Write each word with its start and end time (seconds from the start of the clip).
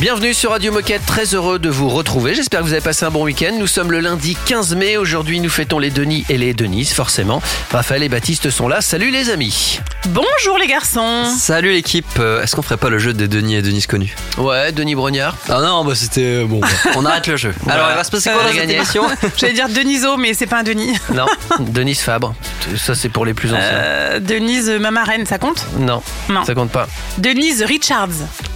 Bienvenue 0.00 0.34
sur 0.34 0.50
Radio 0.50 0.72
Moquette, 0.72 1.06
très 1.06 1.34
heureux 1.34 1.58
de 1.58 1.70
vous 1.70 1.88
retrouver. 1.88 2.34
J'espère 2.34 2.60
que 2.60 2.64
vous 2.66 2.72
avez 2.72 2.82
passé 2.82 3.04
un 3.06 3.10
bon 3.10 3.22
week-end. 3.24 3.52
Nous 3.58 3.68
sommes 3.68 3.90
le 3.92 4.00
lundi 4.00 4.36
15 4.46 4.74
mai. 4.74 4.96
Aujourd'hui, 4.96 5.38
nous 5.40 5.48
fêtons 5.48 5.78
les 5.78 5.90
Denis 5.90 6.26
et 6.28 6.36
les 6.36 6.52
Denise, 6.52 6.92
forcément. 6.92 7.40
Raphaël 7.72 8.02
et 8.02 8.08
Baptiste 8.08 8.50
sont 8.50 8.66
là. 8.68 8.80
Salut 8.80 9.10
les 9.10 9.30
amis. 9.30 9.78
Bonjour 10.08 10.58
les 10.58 10.66
garçons. 10.66 11.24
Salut 11.38 11.70
l'équipe. 11.72 12.06
Euh, 12.18 12.42
Est-ce 12.42 12.54
qu'on 12.56 12.60
ferait 12.62 12.76
pas 12.76 12.90
le 12.90 12.98
jeu 12.98 13.14
des 13.14 13.28
Denis 13.28 13.54
et 13.54 13.62
Denise 13.62 13.86
connus 13.86 14.14
Ouais, 14.36 14.72
Denis 14.72 14.94
Brognard. 14.96 15.36
Ah 15.48 15.60
non, 15.62 15.84
bah 15.84 15.94
c'était 15.94 16.42
euh, 16.42 16.44
bon. 16.44 16.58
bah, 16.60 16.66
on 16.96 17.06
arrête 17.06 17.28
le 17.28 17.36
jeu. 17.36 17.54
Alors, 17.68 17.88
il 17.90 17.96
va 17.96 18.04
se 18.04 18.10
passer 18.10 18.30
quoi 18.30 18.42
Euh, 18.42 18.46
dans 18.48 18.52
cette 18.60 18.70
émission 18.70 19.04
J'allais 19.38 19.52
dire 19.54 19.68
Deniso, 19.68 20.16
mais 20.18 20.34
c'est 20.34 20.46
pas 20.48 20.58
un 20.58 20.64
Denis. 20.64 20.92
Non, 21.14 21.26
Denise 21.60 22.00
Fabre. 22.00 22.34
Ça, 22.76 22.94
c'est 22.96 23.08
pour 23.08 23.24
les 23.24 23.32
plus 23.34 23.50
anciens. 23.54 23.64
Euh, 23.72 24.20
Denise 24.20 24.68
Mamarène, 24.68 25.24
ça 25.24 25.38
compte? 25.38 25.64
Non, 25.78 26.02
Non. 26.28 26.44
ça 26.44 26.54
compte 26.54 26.70
pas. 26.70 26.88
Denise 27.18 27.62
Richards. 27.62 28.08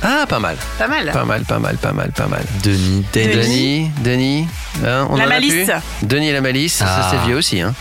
Ah, 0.02 0.26
pas 0.28 0.40
mal. 0.40 0.56
Pas 0.78 0.88
mal. 0.88 1.10
Pas 1.12 1.24
mal, 1.24 1.27
pas 1.46 1.58
mal, 1.58 1.76
pas 1.76 1.92
mal, 1.92 2.10
pas 2.12 2.26
mal. 2.26 2.44
Denis, 2.62 3.04
Denis. 3.12 3.34
Denis, 3.34 3.90
Denis. 4.02 4.46
hein, 4.84 5.06
on 5.10 5.16
La 5.16 5.24
en 5.24 5.26
a 5.26 5.28
malice. 5.30 5.52
plus 5.52 5.66
Denis 6.02 6.28
et 6.28 6.32
la 6.32 6.40
malice, 6.40 6.74
ça 6.74 6.84
Ah. 6.88 7.08
c'est 7.10 7.26
vieux 7.26 7.36
aussi. 7.36 7.60
Hein. 7.60 7.74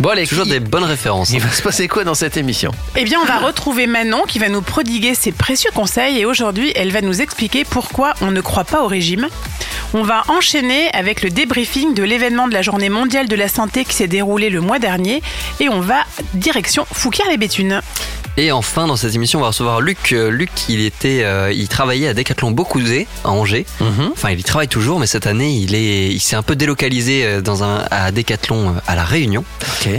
Bon, 0.00 0.08
allez, 0.08 0.26
Toujours 0.26 0.44
qui- 0.44 0.50
des 0.52 0.60
bonnes 0.60 0.84
références. 0.84 1.30
il 1.34 1.40
va 1.40 1.50
se 1.50 1.60
passer 1.60 1.86
quoi 1.86 2.04
dans 2.04 2.14
cette 2.14 2.36
émission 2.38 2.72
Eh 2.96 3.04
bien, 3.04 3.18
on 3.22 3.26
va 3.26 3.38
retrouver 3.38 3.86
Manon 3.86 4.22
qui 4.26 4.38
va 4.38 4.48
nous 4.48 4.62
prodiguer 4.62 5.14
ses 5.14 5.30
précieux 5.30 5.70
conseils 5.74 6.18
et 6.18 6.24
aujourd'hui, 6.24 6.72
elle 6.74 6.90
va 6.90 7.02
nous 7.02 7.20
expliquer 7.20 7.64
pourquoi 7.64 8.14
on 8.22 8.30
ne 8.30 8.40
croit 8.40 8.64
pas 8.64 8.82
au 8.82 8.86
régime. 8.86 9.28
On 9.92 10.02
va 10.02 10.22
enchaîner 10.28 10.88
avec 10.94 11.20
le 11.22 11.28
débriefing 11.30 11.92
de 11.94 12.02
l'événement 12.02 12.48
de 12.48 12.54
la 12.54 12.62
journée 12.62 12.88
mondiale 12.88 13.28
de 13.28 13.36
la 13.36 13.48
santé 13.48 13.84
qui 13.84 13.94
s'est 13.94 14.06
déroulé 14.08 14.48
le 14.48 14.60
mois 14.62 14.78
dernier 14.78 15.20
et 15.58 15.68
on 15.68 15.80
va 15.80 16.04
direction 16.32 16.86
Fouquier-les-Béthunes. 16.92 17.82
Et 18.36 18.52
enfin, 18.52 18.86
dans 18.86 18.96
cette 18.96 19.14
émission, 19.14 19.38
on 19.40 19.42
va 19.42 19.48
recevoir 19.48 19.80
Luc. 19.80 20.12
Euh, 20.12 20.30
Luc, 20.30 20.50
il 20.68 20.80
était, 20.80 21.22
euh, 21.24 21.52
il 21.52 21.68
travaillait 21.68 22.08
à 22.08 22.14
Decathlon 22.14 22.52
Beaucouzé 22.52 23.06
à 23.24 23.30
Angers. 23.30 23.66
Enfin, 24.12 24.30
il 24.30 24.40
y 24.40 24.44
travaille 24.44 24.68
toujours, 24.68 24.98
mais 24.98 25.06
cette 25.06 25.26
année, 25.26 25.52
il 25.56 25.74
est, 25.74 26.08
il 26.08 26.20
s'est 26.20 26.36
un 26.36 26.42
peu 26.42 26.56
délocalisé 26.56 27.24
euh, 27.24 27.40
dans 27.42 27.64
un 27.64 27.84
à 27.90 28.12
Decathlon 28.12 28.76
à 28.86 28.94
la 28.94 29.04
Réunion 29.04 29.44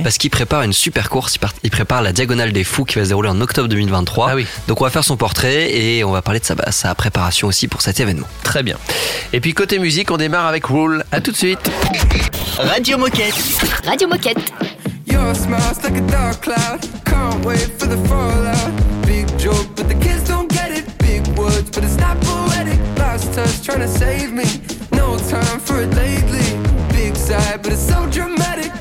parce 0.03 0.17
qu'il 0.17 0.29
prépare 0.29 0.63
une 0.63 0.73
super 0.73 1.09
course. 1.09 1.35
Il, 1.35 1.39
part- 1.39 1.53
il 1.63 1.69
prépare 1.69 2.01
la 2.01 2.13
Diagonale 2.13 2.51
des 2.51 2.63
Fous 2.63 2.85
qui 2.85 2.95
va 2.97 3.03
se 3.03 3.09
dérouler 3.09 3.29
en 3.29 3.39
octobre 3.41 3.67
2023. 3.67 4.29
Ah 4.31 4.35
oui. 4.35 4.47
Donc, 4.67 4.81
on 4.81 4.85
va 4.85 4.89
faire 4.89 5.03
son 5.03 5.17
portrait 5.17 5.73
et 5.75 6.03
on 6.03 6.11
va 6.11 6.21
parler 6.21 6.39
de 6.39 6.45
sa, 6.45 6.55
sa 6.71 6.95
préparation 6.95 7.47
aussi 7.47 7.67
pour 7.67 7.81
cet 7.81 7.99
événement. 7.99 8.27
Très 8.43 8.63
bien. 8.63 8.77
Et 9.33 9.39
puis 9.39 9.53
côté 9.53 9.77
musique, 9.77 10.09
on 10.09 10.17
démarre 10.17 10.47
avec 10.47 10.65
Rule. 10.65 11.03
À 11.11 11.21
tout 11.21 11.31
de 11.31 11.37
suite. 11.37 11.59
Radio 12.57 12.97
Moquette. 12.97 13.35
Radio 13.85 14.07
Moquette. 14.07 14.37
Your 15.05 15.33
smile's 15.35 15.83
like 15.83 15.95
a 15.95 16.07
dark 16.07 16.41
cloud. 16.41 16.81
Can't 17.05 17.43
wait 17.45 17.71
for 17.79 17.87
the 17.87 17.97
fallout. 18.07 19.05
Big 19.05 19.27
joke, 19.37 19.67
but 19.75 19.87
the 19.87 19.95
kids 19.95 20.27
don't 20.27 20.49
get 20.49 20.71
it. 20.71 20.85
Big 20.99 21.25
words, 21.37 21.69
but 21.71 21.83
it's 21.83 21.97
not 21.97 22.19
poetic. 22.21 22.79
Last 22.97 23.33
touch 23.33 23.63
trying 23.63 23.79
to 23.79 23.87
save 23.87 24.31
me. 24.33 24.45
No 24.91 25.17
time 25.29 25.59
for 25.59 25.81
it 25.81 25.93
lately. 25.95 26.47
Big 26.89 27.15
sigh, 27.15 27.57
but 27.57 27.71
it's 27.71 27.87
so 27.87 28.09
dramatic. 28.09 28.80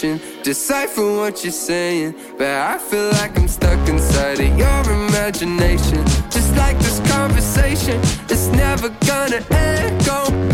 Decipher 0.00 1.16
what 1.16 1.42
you're 1.42 1.52
saying. 1.52 2.14
But 2.36 2.46
I 2.46 2.78
feel 2.78 3.10
like 3.10 3.36
I'm 3.36 3.48
stuck 3.48 3.88
inside 3.88 4.38
of 4.38 4.56
your 4.56 4.92
imagination. 4.92 6.04
Just 6.30 6.54
like 6.56 6.78
this 6.78 7.00
conversation, 7.10 8.00
it's 8.28 8.46
never 8.48 8.90
gonna 9.06 9.42
end. 9.50 10.04
Go 10.06 10.47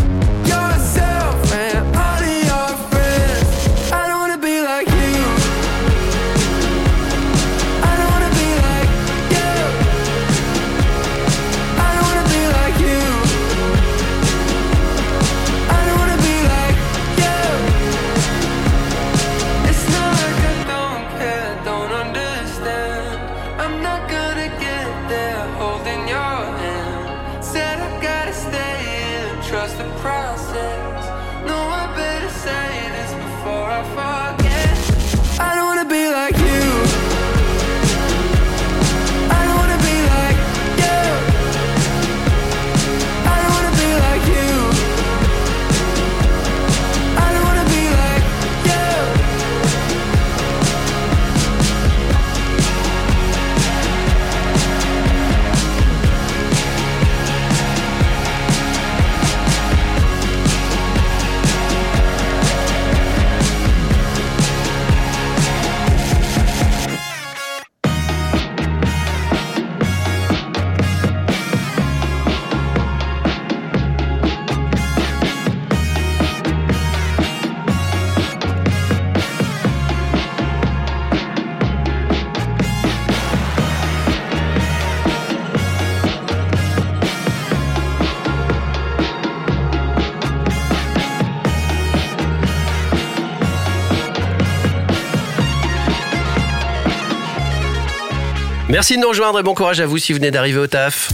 Merci 98.85 98.97
de 98.97 99.01
nous 99.01 99.09
rejoindre 99.09 99.39
et 99.39 99.41
bon 99.41 99.55
courage 99.55 99.79
à 99.79 99.87
vous 99.87 99.97
si 99.97 100.13
vous 100.13 100.19
venez 100.19 100.29
d'arriver 100.29 100.59
au 100.59 100.67
taf. 100.67 101.09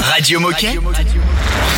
Radio 0.00 0.40
Moquette. 0.40 0.80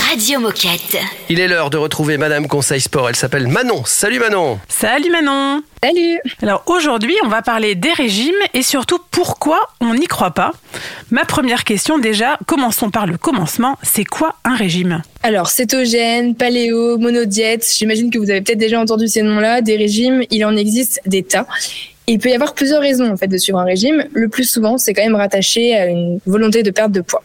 Radio 0.09 0.41
Moquette. 0.41 0.97
Il 1.29 1.41
est 1.41 1.47
l'heure 1.47 1.69
de 1.69 1.77
retrouver 1.77 2.17
Madame 2.17 2.49
Conseil 2.49 2.81
Sport. 2.81 3.11
Elle 3.11 3.15
s'appelle 3.15 3.49
Manon. 3.49 3.83
Salut 3.85 4.19
Manon. 4.19 4.59
Salut 4.67 5.11
Manon 5.11 5.63
Salut 5.85 6.19
Alors 6.41 6.63
aujourd'hui, 6.65 7.15
on 7.23 7.29
va 7.29 7.43
parler 7.43 7.75
des 7.75 7.93
régimes 7.93 8.33
et 8.55 8.63
surtout 8.63 8.99
pourquoi 9.11 9.61
on 9.83 9.93
n'y 9.93 10.07
croit 10.07 10.31
pas. 10.31 10.53
Ma 11.11 11.27
première 11.27 11.65
question 11.65 11.99
déjà, 11.99 12.39
commençons 12.47 12.89
par 12.89 13.07
le 13.07 13.19
commencement, 13.19 13.77
c'est 13.83 14.05
quoi 14.05 14.37
un 14.45 14.57
régime? 14.57 15.03
Alors, 15.23 15.51
cétogène, 15.51 16.35
paléo, 16.35 16.97
monodiète, 16.97 17.67
j'imagine 17.77 18.11
que 18.11 18.19
vous 18.19 18.31
avez 18.31 18.41
peut-être 18.41 18.57
déjà 18.57 18.81
entendu 18.81 19.07
ces 19.07 19.21
noms-là. 19.21 19.61
Des 19.61 19.77
régimes, 19.77 20.23
il 20.31 20.47
en 20.47 20.57
existe 20.57 21.03
des 21.05 21.25
tas. 21.25 21.47
Il 22.11 22.19
peut 22.19 22.31
y 22.31 22.35
avoir 22.35 22.55
plusieurs 22.55 22.81
raisons 22.81 23.11
en 23.11 23.19
fait 23.19 23.27
de 23.29 23.37
suivre 23.37 23.59
un 23.59 23.65
régime. 23.65 24.07
Le 24.15 24.29
plus 24.29 24.49
souvent, 24.49 24.79
c'est 24.79 24.95
quand 24.95 25.03
même 25.03 25.15
rattaché 25.15 25.77
à 25.77 25.87
une 25.87 26.21
volonté 26.25 26.63
de 26.63 26.71
perte 26.71 26.91
de 26.91 27.03
poids. 27.03 27.23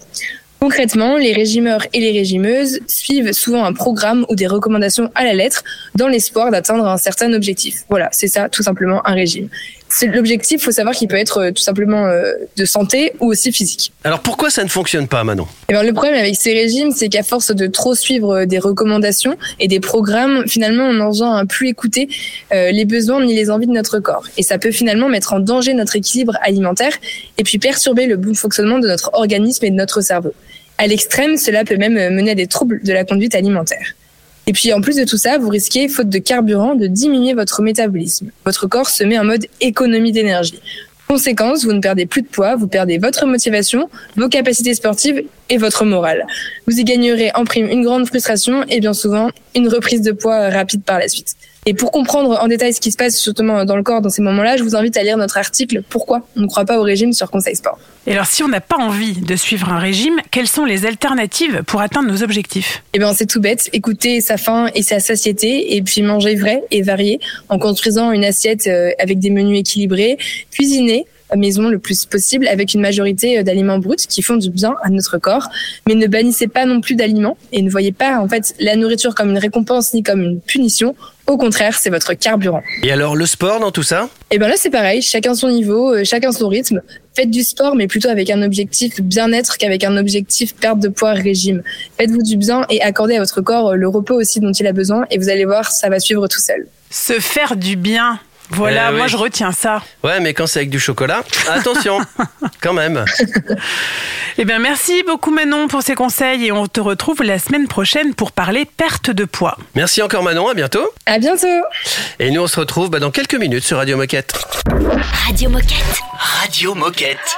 Concrètement, 0.60 1.18
les 1.18 1.32
régimeurs 1.32 1.86
et 1.94 2.02
les 2.02 2.12
régimeuses 2.12 2.82
suivent 2.88 3.32
souvent 3.32 3.64
un 3.64 3.74
programme 3.74 4.26
ou 4.30 4.36
des 4.36 4.46
recommandations 4.46 5.10
à 5.16 5.24
la 5.24 5.34
lettre 5.34 5.64
dans 5.96 6.10
l'espoir 6.10 6.52
d'atteindre 6.52 6.86
un 6.86 6.98
certain 6.98 7.32
objectif. 7.34 7.84
Voilà, 7.90 8.10
c'est 8.12 8.28
ça 8.28 8.50
tout 8.50 8.62
simplement 8.62 9.02
un 9.08 9.14
régime. 9.14 9.48
C'est 9.96 10.08
l'objectif, 10.08 10.64
faut 10.64 10.72
savoir 10.72 10.96
qu'il 10.96 11.08
peut 11.08 11.18
être 11.18 11.38
euh, 11.38 11.52
tout 11.52 11.62
simplement 11.62 12.08
euh, 12.08 12.34
de 12.58 12.66
santé 12.66 13.14
ou 13.20 13.28
aussi 13.28 13.52
physique. 13.52 13.94
Alors 14.04 14.22
pourquoi 14.22 14.50
ça 14.50 14.64
ne 14.64 14.68
fonctionne 14.68 15.08
pas, 15.08 15.24
Manon? 15.24 15.46
Et 15.70 15.74
ben, 15.74 15.84
le 15.84 15.94
problème 15.94 16.16
avec 16.16 16.36
ces 16.36 16.52
régimes, 16.52 16.90
c'est 16.90 17.10
qu'à 17.10 17.22
force 17.22 17.54
de 17.54 17.68
trop 17.68 17.94
suivre 17.94 18.38
euh, 18.38 18.46
des 18.48 18.58
recommandations 18.58 19.38
et 19.60 19.68
des 19.68 19.80
programmes, 19.80 20.48
finalement, 20.48 20.86
on 20.86 20.94
n'en 20.94 21.12
vient 21.12 21.36
à 21.36 21.46
plus 21.46 21.70
écouter 21.70 22.10
euh, 22.56 22.72
les 22.72 22.86
besoins 22.86 23.24
ni 23.24 23.36
les 23.36 23.52
envies 23.52 23.68
de 23.68 23.72
notre 23.72 24.00
corps. 24.00 24.24
Et 24.36 24.42
ça 24.42 24.58
peut 24.58 24.72
finalement 24.72 25.10
mettre 25.10 25.32
en 25.34 25.40
danger 25.40 25.76
notre 25.76 25.96
équilibre 25.96 26.38
alimentaire 26.42 26.94
et 27.38 27.44
puis 27.44 27.60
perturber 27.60 28.08
le 28.08 28.18
bon 28.18 28.34
fonctionnement 28.34 28.80
de 28.80 28.88
notre 28.88 29.12
organisme 29.14 29.64
et 29.66 29.70
de 29.70 29.76
notre 29.76 30.02
cerveau. 30.02 30.34
À 30.80 30.88
l'extrême, 30.88 31.38
cela 31.38 31.66
peut 31.66 31.78
même 31.78 31.94
mener 32.16 32.32
à 32.32 32.36
des 32.36 32.48
troubles 32.48 32.82
de 32.82 32.94
la 32.94 33.06
conduite 33.06 33.36
alimentaire. 33.36 33.94
Et 34.46 34.54
puis 34.54 34.74
en 34.74 34.82
plus 34.82 34.98
de 34.98 35.06
tout 35.06 35.18
ça, 35.18 35.38
vous 35.38 35.50
risquez, 35.50 35.88
faute 35.88 36.10
de 36.10 36.18
carburant, 36.18 36.76
de 36.76 36.88
diminuer 36.88 37.34
votre 37.34 37.62
métabolisme. 37.62 38.32
Votre 38.46 38.68
corps 38.68 38.90
se 38.90 39.04
met 39.04 39.18
en 39.18 39.24
mode 39.24 39.46
économie 39.62 40.12
d'énergie. 40.12 40.60
Conséquence, 41.08 41.64
vous 41.64 41.74
ne 41.74 41.80
perdez 41.80 42.06
plus 42.06 42.24
de 42.24 42.28
poids, 42.28 42.56
vous 42.56 42.68
perdez 42.68 42.98
votre 42.98 43.26
motivation, 43.26 43.90
vos 44.16 44.30
capacités 44.30 44.74
sportives 44.74 45.24
et 45.50 45.58
votre 45.58 45.86
morale. 45.86 46.26
Vous 46.66 46.80
y 46.80 46.84
gagnerez 46.84 47.32
en 47.36 47.46
prime 47.46 47.70
une 47.70 47.84
grande 47.84 48.08
frustration 48.08 48.64
et 48.68 48.80
bien 48.80 48.94
souvent 48.94 49.30
une 49.56 49.68
reprise 49.68 50.02
de 50.02 50.12
poids 50.12 50.50
rapide 50.50 50.84
par 50.84 51.00
la 51.00 51.08
suite. 51.08 51.36
Et 51.66 51.74
pour 51.74 51.92
comprendre 51.92 52.40
en 52.42 52.48
détail 52.48 52.74
ce 52.74 52.82
qui 52.82 52.92
se 52.92 52.98
passe 52.98 53.16
surtout 53.16 53.44
dans 53.44 53.76
le 53.76 53.84
corps 53.84 54.02
dans 54.02 54.10
ces 54.10 54.22
moments-là, 54.22 54.58
je 54.58 54.64
vous 54.64 54.76
invite 54.76 54.98
à 54.98 55.04
lire 55.04 55.18
notre 55.18 55.38
article 55.38 55.82
Pourquoi 55.90 56.28
on 56.36 56.42
ne 56.42 56.48
croit 56.48 56.66
pas 56.66 56.78
au 56.78 56.84
régime 56.84 57.14
sur 57.14 57.32
Conseil 57.32 57.56
Sport. 57.56 57.80
Et 58.06 58.12
alors, 58.12 58.26
si 58.26 58.44
on 58.44 58.50
n'a 58.50 58.60
pas 58.60 58.76
envie 58.78 59.22
de 59.22 59.36
suivre 59.38 59.70
un 59.70 59.80
régime, 59.80 60.20
quelles 60.30 60.48
sont 60.48 60.66
les 60.66 60.86
alternatives 60.86 61.64
pour 61.66 61.80
atteindre 61.80 62.10
nos 62.10 62.22
objectifs? 62.22 62.84
Eh 62.94 63.00
bien, 63.00 63.14
c'est 63.14 63.26
tout 63.26 63.40
bête. 63.40 63.70
Écouter 63.72 64.20
sa 64.20 64.38
faim 64.38 64.68
et 64.76 64.84
sa 64.84 65.00
satiété, 65.00 65.76
et 65.76 65.82
puis 65.82 66.02
manger 66.02 66.36
vrai 66.36 66.64
et 66.70 66.82
varié, 66.82 67.20
en 67.48 67.60
construisant 67.60 68.12
une 68.12 68.26
assiette 68.26 68.68
euh, 68.68 68.92
avec 69.00 69.20
des 69.20 69.30
menus 69.30 69.60
équilibrés, 69.60 70.18
cuisiner 70.52 71.06
maison 71.36 71.70
le 71.70 71.80
plus 71.80 72.06
possible 72.06 72.48
avec 72.48 72.74
une 72.74 72.82
majorité 72.82 73.40
euh, 73.40 73.44
d'aliments 73.44 73.80
bruts 73.80 73.96
qui 74.08 74.22
font 74.22 74.38
du 74.38 74.50
bien 74.50 74.76
à 74.84 74.90
notre 74.90 75.18
corps, 75.18 75.50
mais 75.88 75.96
ne 75.96 76.08
bannissez 76.08 76.48
pas 76.48 76.66
non 76.66 76.82
plus 76.82 76.96
d'aliments 76.96 77.38
et 77.52 77.62
ne 77.62 77.70
voyez 77.70 77.92
pas 77.92 78.20
en 78.20 78.28
fait 78.28 78.56
la 78.60 78.76
nourriture 78.76 79.16
comme 79.16 79.30
une 79.30 79.38
récompense 79.38 79.94
ni 79.94 80.04
comme 80.04 80.22
une 80.22 80.42
punition. 80.42 80.96
Au 81.26 81.38
contraire, 81.38 81.78
c'est 81.80 81.90
votre 81.90 82.14
carburant. 82.16 82.62
Et 82.84 82.92
alors 82.92 83.16
le 83.16 83.26
sport 83.26 83.62
dans 83.62 83.72
tout 83.72 83.84
ça? 83.84 84.10
Et 84.30 84.38
ben 84.38 84.48
là 84.48 84.56
c'est 84.58 84.70
pareil, 84.70 85.02
chacun 85.02 85.36
son 85.36 85.50
niveau, 85.50 85.94
euh, 85.94 86.04
chacun 86.04 86.32
son 86.32 86.48
rythme. 86.50 86.82
Faites 87.16 87.30
du 87.30 87.44
sport, 87.44 87.76
mais 87.76 87.88
plutôt 87.88 88.10
avec 88.10 88.30
un 88.30 88.42
objectif 88.42 89.00
bien-être 89.02 89.58
qu'avec 89.58 89.84
un 89.84 89.98
objectif 89.98 90.56
perte 90.56 90.80
de 90.80 90.90
poids 90.90 91.14
régime. 91.14 91.62
Faites-vous 91.98 92.24
du 92.24 92.38
bien 92.38 92.66
et 92.70 92.82
accordez 92.82 93.16
à 93.16 93.20
votre 93.20 93.42
corps 93.42 93.70
euh, 93.70 93.76
le 93.76 93.88
repos 93.88 94.16
aussi 94.16 94.40
dont 94.40 94.52
il 94.52 94.68
a 94.68 94.74
besoin, 94.74 95.06
et 95.12 95.18
vous 95.18 95.30
allez 95.30 95.46
voir, 95.46 95.72
ça 95.72 95.90
va 95.90 96.00
suivre 96.00 96.28
tout 96.28 96.42
seul. 96.42 96.68
Se 96.90 97.14
faire 97.14 97.56
du 97.56 97.76
bien. 97.76 98.20
Voilà, 98.50 98.90
Eh 98.92 98.96
moi 98.96 99.06
oui. 99.06 99.10
je 99.12 99.18
retiens 99.18 99.52
ça. 99.52 99.82
Ouais, 100.04 100.20
mais 100.20 100.34
quand 100.34 100.46
c'est 100.48 100.60
avec 100.60 100.70
du 100.70 100.80
chocolat, 100.80 101.24
attention, 101.50 102.00
quand 102.62 102.74
même. 102.74 103.04
Eh 104.38 104.46
bien, 104.46 104.60
merci 104.60 105.04
beaucoup 105.08 105.32
Manon 105.32 105.68
pour 105.68 105.82
ces 105.82 105.96
conseils 105.96 106.46
et 106.46 106.52
on 106.52 106.68
te 106.68 106.80
retrouve 106.80 107.24
la 107.24 107.40
semaine 107.40 107.68
prochaine 107.68 108.14
pour 108.14 108.32
parler 108.32 108.66
perte 108.66 109.10
de 109.10 109.26
poids. 109.26 109.58
Merci 109.76 110.02
encore 110.02 110.24
Manon, 110.24 110.48
à 110.50 110.54
bientôt. 110.54 110.88
À 111.06 111.18
bientôt. 111.20 111.48
Et 112.20 112.32
nous 112.32 112.42
on 112.42 112.48
se 112.48 112.60
retrouve 112.60 112.90
bah, 112.90 113.00
dans 113.00 113.12
quelques 113.12 113.36
minutes 113.36 113.64
sur 113.64 113.78
Radio 113.78 113.98
Moquette. 113.98 114.34
Radio 115.26 115.50
Moquette. 115.50 116.00
Radio 116.20 116.76
Moquette. 116.76 117.38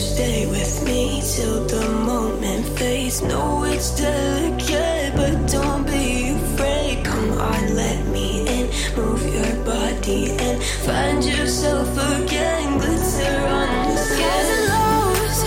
Stay 0.00 0.46
with 0.46 0.84
me 0.84 1.22
till 1.22 1.64
the 1.66 1.86
moment 2.04 2.66
fades? 2.78 3.22
No, 3.22 3.64
it's 3.64 3.90
delicate, 3.96 5.14
but 5.14 5.36
don't 5.50 5.86
be 5.86 6.30
afraid. 6.30 7.04
Come 7.04 7.32
on, 7.32 7.74
let 7.76 8.06
me 8.06 8.48
in. 8.48 8.66
Move 8.96 9.22
your 9.34 9.54
body 9.64 10.30
and 10.30 10.62
find 10.86 11.22
yourself 11.24 11.90
again. 12.16 12.78
Glitter 12.78 13.36
on 13.60 13.68
the 13.88 13.96
skin. 13.96 14.44
and 14.56 14.64
lows, 14.72 15.38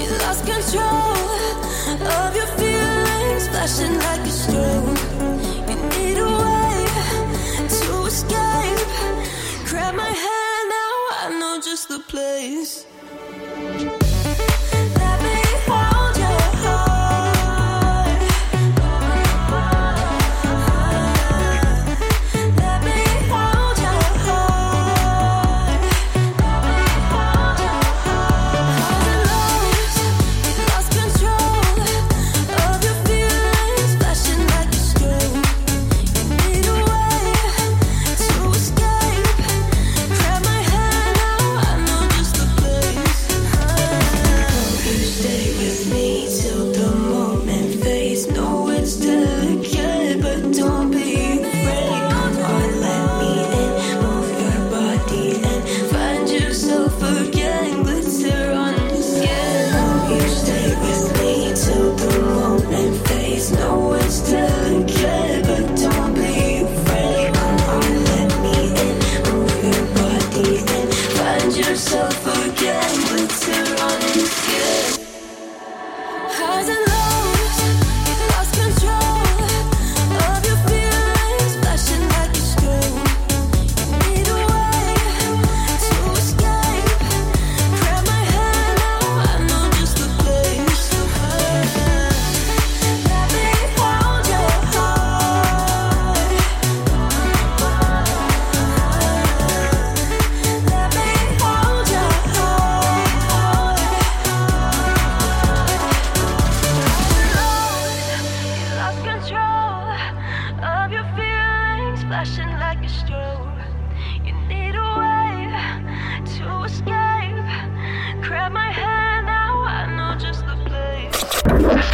you 0.00 0.10
lost 0.24 0.42
control 0.44 1.30
of 2.18 2.36
your 2.36 2.50
feelings, 2.58 3.48
flashing 3.48 3.94
like 4.06 4.20
a 4.20 4.34
strobe. 4.42 4.99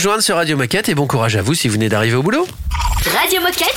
Rejoindre 0.00 0.22
sur 0.22 0.36
Radio 0.36 0.56
Moquette 0.56 0.88
et 0.88 0.94
bon 0.94 1.06
courage 1.06 1.36
à 1.36 1.42
vous 1.42 1.52
si 1.52 1.68
vous 1.68 1.74
venez 1.74 1.90
d'arriver 1.90 2.16
au 2.16 2.22
boulot. 2.22 2.48
Radio 3.20 3.38
Moquette. 3.42 3.76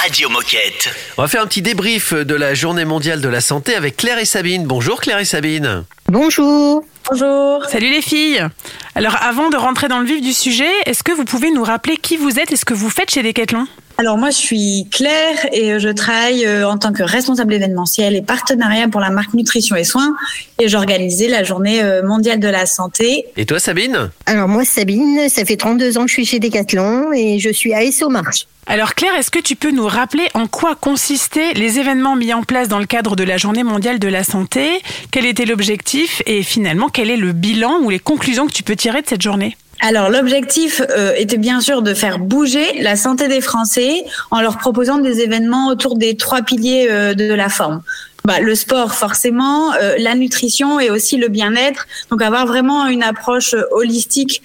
Radio 0.00 0.28
Moquette. 0.28 0.88
On 1.18 1.22
va 1.22 1.26
faire 1.28 1.42
un 1.42 1.48
petit 1.48 1.60
débrief 1.60 2.14
de 2.14 2.36
la 2.36 2.54
journée 2.54 2.84
mondiale 2.84 3.20
de 3.20 3.28
la 3.28 3.40
santé 3.40 3.74
avec 3.74 3.96
Claire 3.96 4.18
et 4.20 4.24
Sabine. 4.24 4.64
Bonjour 4.64 5.00
Claire 5.00 5.18
et 5.18 5.24
Sabine. 5.24 5.82
Bonjour. 6.06 6.84
Bonjour. 7.10 7.64
Salut 7.64 7.90
les 7.90 8.00
filles 8.00 8.46
Alors 8.94 9.16
avant 9.20 9.50
de 9.50 9.56
rentrer 9.56 9.88
dans 9.88 9.98
le 9.98 10.06
vif 10.06 10.20
du 10.20 10.32
sujet, 10.32 10.70
est-ce 10.86 11.02
que 11.02 11.10
vous 11.10 11.24
pouvez 11.24 11.50
nous 11.50 11.64
rappeler 11.64 11.96
qui 11.96 12.16
vous 12.16 12.38
êtes 12.38 12.52
et 12.52 12.56
ce 12.56 12.64
que 12.64 12.74
vous 12.74 12.88
faites 12.88 13.10
chez 13.10 13.24
Decathlon? 13.24 13.66
Alors 14.00 14.16
moi 14.16 14.30
je 14.30 14.38
suis 14.38 14.88
Claire 14.90 15.46
et 15.52 15.78
je 15.78 15.90
travaille 15.90 16.46
euh, 16.46 16.66
en 16.66 16.78
tant 16.78 16.90
que 16.90 17.02
responsable 17.02 17.52
événementiel 17.52 18.16
et 18.16 18.22
partenariat 18.22 18.88
pour 18.88 18.98
la 18.98 19.10
marque 19.10 19.34
Nutrition 19.34 19.76
et 19.76 19.84
Soins 19.84 20.16
et 20.58 20.68
j'organisais 20.68 21.28
la 21.28 21.44
journée 21.44 21.82
euh, 21.82 22.02
mondiale 22.02 22.40
de 22.40 22.48
la 22.48 22.64
santé. 22.64 23.26
Et 23.36 23.44
toi 23.44 23.58
Sabine? 23.58 24.10
Alors 24.24 24.48
moi 24.48 24.64
Sabine, 24.64 25.28
ça 25.28 25.44
fait 25.44 25.58
32 25.58 25.98
ans 25.98 26.04
que 26.04 26.08
je 26.08 26.14
suis 26.14 26.24
chez 26.24 26.38
Decathlon 26.38 27.12
et 27.12 27.38
je 27.40 27.50
suis 27.50 27.74
à 27.74 27.92
SO 27.92 28.08
Marche. 28.08 28.46
Alors 28.66 28.94
Claire, 28.94 29.14
est-ce 29.18 29.30
que 29.30 29.38
tu 29.38 29.54
peux 29.54 29.70
nous 29.70 29.86
rappeler 29.86 30.28
en 30.32 30.46
quoi 30.46 30.76
consistaient 30.76 31.52
les 31.52 31.78
événements 31.78 32.16
mis 32.16 32.32
en 32.32 32.42
place 32.42 32.68
dans 32.68 32.78
le 32.78 32.86
cadre 32.86 33.16
de 33.16 33.24
la 33.24 33.36
journée 33.36 33.64
mondiale 33.64 33.98
de 33.98 34.08
la 34.08 34.24
santé? 34.24 34.80
Quel 35.10 35.26
était 35.26 35.44
l'objectif? 35.44 36.22
Et 36.24 36.42
finalement 36.42 36.88
quel 36.88 37.10
est 37.10 37.18
le 37.18 37.32
bilan 37.32 37.80
ou 37.82 37.90
les 37.90 37.98
conclusions 37.98 38.46
que 38.46 38.52
tu 38.52 38.62
peux 38.62 38.76
tirer 38.76 39.02
de 39.02 39.08
cette 39.08 39.20
journée? 39.20 39.58
Alors 39.82 40.10
l'objectif 40.10 40.82
euh, 40.90 41.14
était 41.16 41.38
bien 41.38 41.60
sûr 41.60 41.80
de 41.80 41.94
faire 41.94 42.18
bouger 42.18 42.82
la 42.82 42.96
santé 42.96 43.28
des 43.28 43.40
Français 43.40 44.04
en 44.30 44.42
leur 44.42 44.58
proposant 44.58 44.98
des 44.98 45.20
événements 45.20 45.68
autour 45.68 45.96
des 45.96 46.16
trois 46.16 46.42
piliers 46.42 46.88
euh, 46.90 47.14
de 47.14 47.32
la 47.32 47.48
forme. 47.48 47.82
Bah, 48.26 48.40
le 48.40 48.54
sport 48.54 48.92
forcément, 48.92 49.72
euh, 49.72 49.94
la 49.98 50.14
nutrition 50.14 50.78
et 50.78 50.90
aussi 50.90 51.16
le 51.16 51.28
bien-être. 51.28 51.86
Donc 52.10 52.20
avoir 52.20 52.46
vraiment 52.46 52.86
une 52.88 53.02
approche 53.02 53.54
holistique 53.70 54.42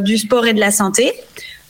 du 0.00 0.18
sport 0.18 0.46
et 0.46 0.52
de 0.52 0.60
la 0.60 0.70
santé. 0.70 1.12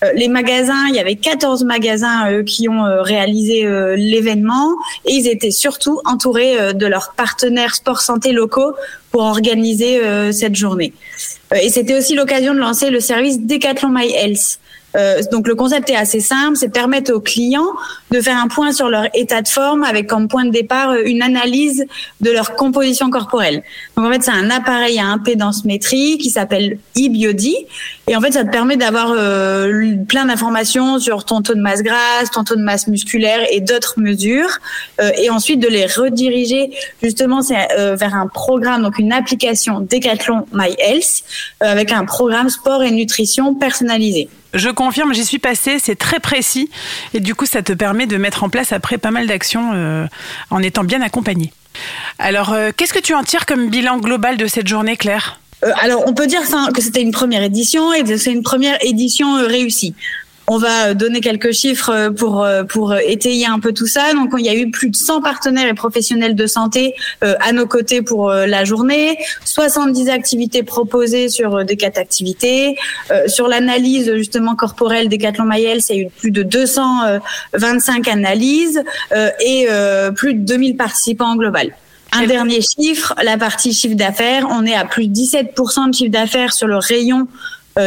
Euh, 0.03 0.13
Les 0.15 0.29
magasins, 0.29 0.87
il 0.89 0.95
y 0.95 0.99
avait 0.99 1.17
14 1.17 1.65
magasins 1.65 2.31
euh, 2.31 2.43
qui 2.43 2.69
ont 2.69 2.85
euh, 2.85 3.03
réalisé 3.03 3.67
l'événement 3.97 4.71
et 5.07 5.13
ils 5.13 5.29
étaient 5.29 5.51
surtout 5.51 6.01
entourés 6.05 6.75
de 6.75 6.87
leurs 6.87 7.13
partenaires 7.17 7.75
sport 7.75 8.01
santé 8.01 8.33
locaux 8.33 8.73
pour 9.11 9.23
organiser 9.23 10.01
cette 10.33 10.55
journée. 10.55 10.93
Et 11.61 11.69
c'était 11.69 11.97
aussi 11.97 12.15
l'occasion 12.15 12.55
de 12.55 12.59
lancer 12.59 12.91
le 12.91 13.01
service 13.01 13.41
Decathlon 13.41 13.91
My 13.91 14.11
Health. 14.11 14.59
Euh, 14.97 15.21
donc 15.31 15.49
le 15.49 15.55
concept 15.55 15.91
est 15.91 15.97
assez 15.97 16.21
simple, 16.21 16.57
c'est 16.57 16.69
permettre 16.69 17.13
aux 17.13 17.21
clients 17.21 17.71
de 18.11 18.21
faire 18.21 18.37
un 18.37 18.49
point 18.49 18.73
sur 18.73 18.89
leur 18.89 19.07
état 19.15 19.43
de 19.43 19.49
forme 19.49 19.85
avec 19.85 20.07
comme 20.07 20.29
point 20.29 20.45
de 20.45 20.51
départ 20.51 20.91
euh, 20.91 21.03
une 21.05 21.23
analyse 21.23 21.87
de 22.21 22.31
leur 22.31 22.55
composition 22.57 23.11
corporelle. 23.11 23.63
Donc 23.97 24.07
en 24.07 24.13
fait 24.13 24.23
c'est 24.23 24.31
un 24.31 24.51
appareil 24.51 24.99
à 24.99 25.07
impédance 25.07 25.65
métrique 25.65 26.21
qui 26.21 26.31
s'appelle 26.31 26.79
eBiody 26.97 27.57
et 28.09 28.17
en 28.17 28.21
fait 28.21 28.33
ça 28.33 28.45
te 28.45 28.51
permet 28.51 28.77
d'avoir 28.77 29.13
euh, 29.17 29.95
plein 30.09 30.27
d'informations 30.27 30.99
sur 30.99 31.25
ton 31.25 31.43
taux 31.43 31.55
de 31.55 31.61
masse 31.61 31.83
grasse, 31.83 32.31
ton 32.31 32.45
taux 32.45 32.57
de 32.57 32.63
masse 32.63 32.87
musculaire 32.87 33.41
et 33.51 33.61
d'autres 33.61 33.95
mesures 33.99 34.59
euh, 35.01 35.11
et 35.17 35.31
ensuite 35.31 35.61
de 35.61 35.69
les 35.69 35.87
rediriger 35.87 36.71
justement 37.03 37.41
euh, 37.51 37.97
vers 37.97 38.15
un 38.15 38.27
programme 38.27 38.83
donc 38.83 38.99
une 38.99 39.13
application 39.13 39.81
Decathlon 39.81 40.47
My 40.53 40.75
Health 40.79 41.25
euh, 41.63 41.73
avec 41.73 41.93
un 41.93 42.05
programme 42.05 42.49
sport 42.49 42.83
et 42.83 42.91
nutrition 42.91 43.55
personnalisé. 43.55 44.29
Je 44.55 44.69
confirme, 44.69 45.15
j'y 45.15 45.25
suis 45.25 45.39
passée, 45.39 45.79
c'est 45.79 45.97
très 45.97 46.21
précis 46.21 46.71
et 47.15 47.21
du 47.21 47.35
coup 47.35 47.47
ça 47.47 47.63
te 47.63 47.73
permet 47.73 48.07
de 48.07 48.17
mettre 48.17 48.45
en 48.45 48.51
place 48.51 48.73
après 48.73 48.99
pas 48.99 49.11
mal 49.11 49.27
d'actions 49.27 49.73
euh, 49.75 50.07
en 50.51 50.63
étant 50.63 50.85
bien 50.85 51.01
accompagné. 51.01 51.53
Alors 52.19 52.53
euh, 52.53 52.71
qu'est-ce 52.77 52.93
que 52.93 53.01
tu 53.01 53.15
en 53.15 53.23
tires 53.23 53.47
comme 53.47 53.69
bilan 53.69 53.99
global 53.99 54.37
de 54.37 54.47
cette 54.47 54.69
journée 54.69 54.97
Claire? 54.97 55.41
Euh, 55.65 55.71
alors, 55.81 56.05
on 56.07 56.15
peut 56.15 56.27
dire 56.27 56.41
que 56.75 56.83
c'était 56.83 57.03
une 57.03 57.13
première 57.13 57.43
édition 57.43 57.93
et 57.93 58.03
que 58.03 58.17
c'est 58.17 58.33
une 58.33 58.43
première 58.43 58.77
édition 58.85 59.35
réussie. 59.47 59.95
On 60.49 60.59
va 60.59 60.89
euh, 60.89 60.95
donner 60.95 61.21
quelques 61.21 61.53
chiffres 61.53 61.91
euh, 61.91 62.11
pour 62.11 62.43
euh, 62.93 62.99
étayer 63.07 63.47
un 63.47 63.61
peu 63.61 63.73
tout 63.73 63.87
ça. 63.87 64.13
Donc, 64.13 64.33
il 64.39 64.45
y 64.45 64.49
a 64.49 64.55
eu 64.55 64.71
plus 64.71 64.91
de 64.91 64.97
100 64.97 65.23
partenaires 65.23 65.69
et 65.69 65.75
professionnels 65.75 66.35
de 66.35 66.47
santé 66.47 66.95
à 67.21 67.53
nos 67.53 67.67
côtés 67.67 68.03
pour 68.03 68.31
la 68.31 68.65
journée, 68.65 69.19
70 69.45 70.09
activités 70.09 70.63
proposées 70.63 71.29
sur 71.29 71.65
des 71.65 71.77
quatre 71.77 71.99
activités, 71.99 72.77
sur 73.27 73.49
l'analyse 73.49 74.13
justement 74.15 74.55
corporelle 74.55 75.09
des 75.09 75.19
Decathlon 75.19 75.45
Mayel, 75.45 75.83
c'est 75.83 75.97
eu 75.97 76.09
plus 76.09 76.31
de 76.31 76.43
225 76.43 78.09
analyses 78.09 78.83
et 79.41 79.67
plus 80.15 80.35
de 80.35 80.41
2000 80.41 80.77
participants 80.77 81.33
en 81.33 81.37
global. 81.37 81.75
Un 82.13 82.27
dernier 82.27 82.61
chiffre, 82.61 83.15
la 83.23 83.39
partie 83.39 83.73
chiffre 83.73 83.97
d'affaires, 83.97 84.47
on 84.51 84.67
est 84.67 84.75
à 84.75 84.85
plus 84.85 85.09
de 85.09 85.15
17% 85.15 85.89
de 85.89 85.95
chiffre 85.95 86.11
d'affaires 86.11 86.53
sur 86.53 86.67
le 86.67 86.77
rayon 86.77 87.27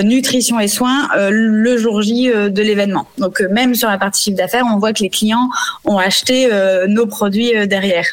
nutrition 0.03 0.59
et 0.59 0.67
soins 0.67 1.09
euh, 1.15 1.29
le 1.31 1.77
jour 1.77 2.01
J 2.01 2.31
euh, 2.31 2.49
de 2.49 2.61
l'événement. 2.61 3.07
Donc 3.17 3.41
euh, 3.41 3.47
même 3.49 3.75
sur 3.75 3.89
la 3.89 3.97
partie 3.97 4.23
chiffre 4.23 4.37
d'affaires, 4.37 4.65
on 4.71 4.79
voit 4.79 4.93
que 4.93 5.03
les 5.03 5.09
clients 5.09 5.49
ont 5.83 5.97
acheté 5.97 6.49
euh, 6.51 6.87
nos 6.87 7.05
produits 7.05 7.55
euh, 7.55 7.65
derrière. 7.65 8.05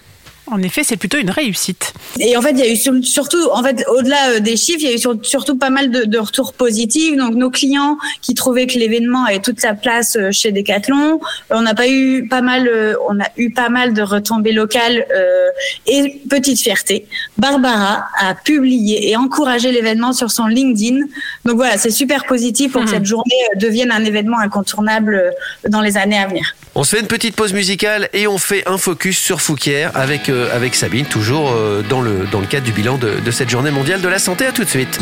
En 0.48 0.60
effet, 0.60 0.82
c'est 0.84 0.96
plutôt 0.96 1.18
une 1.18 1.30
réussite. 1.30 1.94
Et 2.18 2.36
en 2.36 2.42
fait, 2.42 2.50
il 2.50 2.58
y 2.58 2.62
a 2.62 2.68
eu 2.70 2.76
sur- 2.76 2.94
surtout, 3.04 3.48
en 3.52 3.62
fait, 3.62 3.84
au-delà 3.88 4.30
euh, 4.32 4.40
des 4.40 4.56
chiffres, 4.56 4.80
il 4.80 4.88
y 4.88 4.92
a 4.92 4.94
eu 4.94 4.98
sur- 4.98 5.16
surtout 5.22 5.56
pas 5.56 5.70
mal 5.70 5.90
de, 5.90 6.04
de 6.04 6.18
retours 6.18 6.52
positifs. 6.52 7.16
Donc, 7.16 7.34
nos 7.36 7.48
clients 7.48 7.96
qui 8.20 8.34
trouvaient 8.34 8.66
que 8.66 8.76
l'événement 8.78 9.24
avait 9.24 9.38
toute 9.40 9.60
sa 9.60 9.72
place 9.74 10.16
euh, 10.16 10.30
chez 10.32 10.50
Decathlon, 10.52 11.20
Euh, 11.50 11.54
on 11.58 11.62
n'a 11.62 11.74
pas 11.74 11.88
eu 11.88 12.26
pas 12.28 12.42
mal, 12.42 12.68
on 13.08 13.18
a 13.20 13.26
eu 13.36 13.50
pas 13.50 13.68
mal 13.68 13.94
de 13.94 14.02
retombées 14.02 14.52
locales 14.52 15.06
euh, 15.14 15.46
et 15.86 16.20
petite 16.28 16.60
fierté. 16.60 17.06
Barbara 17.38 18.04
a 18.18 18.34
publié 18.34 19.10
et 19.10 19.16
encouragé 19.16 19.70
l'événement 19.70 20.12
sur 20.12 20.30
son 20.30 20.46
LinkedIn. 20.48 20.98
Donc 21.44 21.56
voilà, 21.56 21.78
c'est 21.78 21.90
super 21.90 22.24
positif 22.24 22.72
pour 22.72 22.82
que 22.84 22.90
cette 22.90 23.06
journée 23.06 23.34
devienne 23.56 23.92
un 23.92 24.04
événement 24.04 24.38
incontournable 24.38 25.32
dans 25.68 25.80
les 25.80 25.96
années 25.96 26.18
à 26.18 26.26
venir. 26.26 26.54
On 26.74 26.84
se 26.84 26.96
fait 26.96 27.00
une 27.02 27.06
petite 27.06 27.36
pause 27.36 27.52
musicale 27.52 28.08
et 28.14 28.26
on 28.26 28.38
fait 28.38 28.66
un 28.66 28.78
focus 28.78 29.18
sur 29.18 29.42
Fouquier 29.42 29.88
avec, 29.94 30.30
euh, 30.30 30.54
avec 30.56 30.74
Sabine, 30.74 31.04
toujours 31.04 31.52
euh, 31.52 31.82
dans, 31.82 32.00
le, 32.00 32.26
dans 32.32 32.40
le 32.40 32.46
cadre 32.46 32.64
du 32.64 32.72
bilan 32.72 32.96
de, 32.96 33.20
de 33.20 33.30
cette 33.30 33.50
journée 33.50 33.70
mondiale 33.70 34.00
de 34.00 34.08
la 34.08 34.18
santé. 34.18 34.46
À 34.46 34.52
tout 34.52 34.64
de 34.64 34.68
suite. 34.70 34.98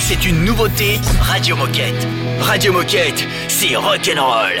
C'est 0.00 0.26
une 0.26 0.44
nouveauté 0.44 1.00
Radio 1.20 1.54
Moquette. 1.54 2.06
Radio 2.40 2.72
Moquette, 2.72 3.28
c'est 3.46 3.76
rock'n'roll. 3.76 4.60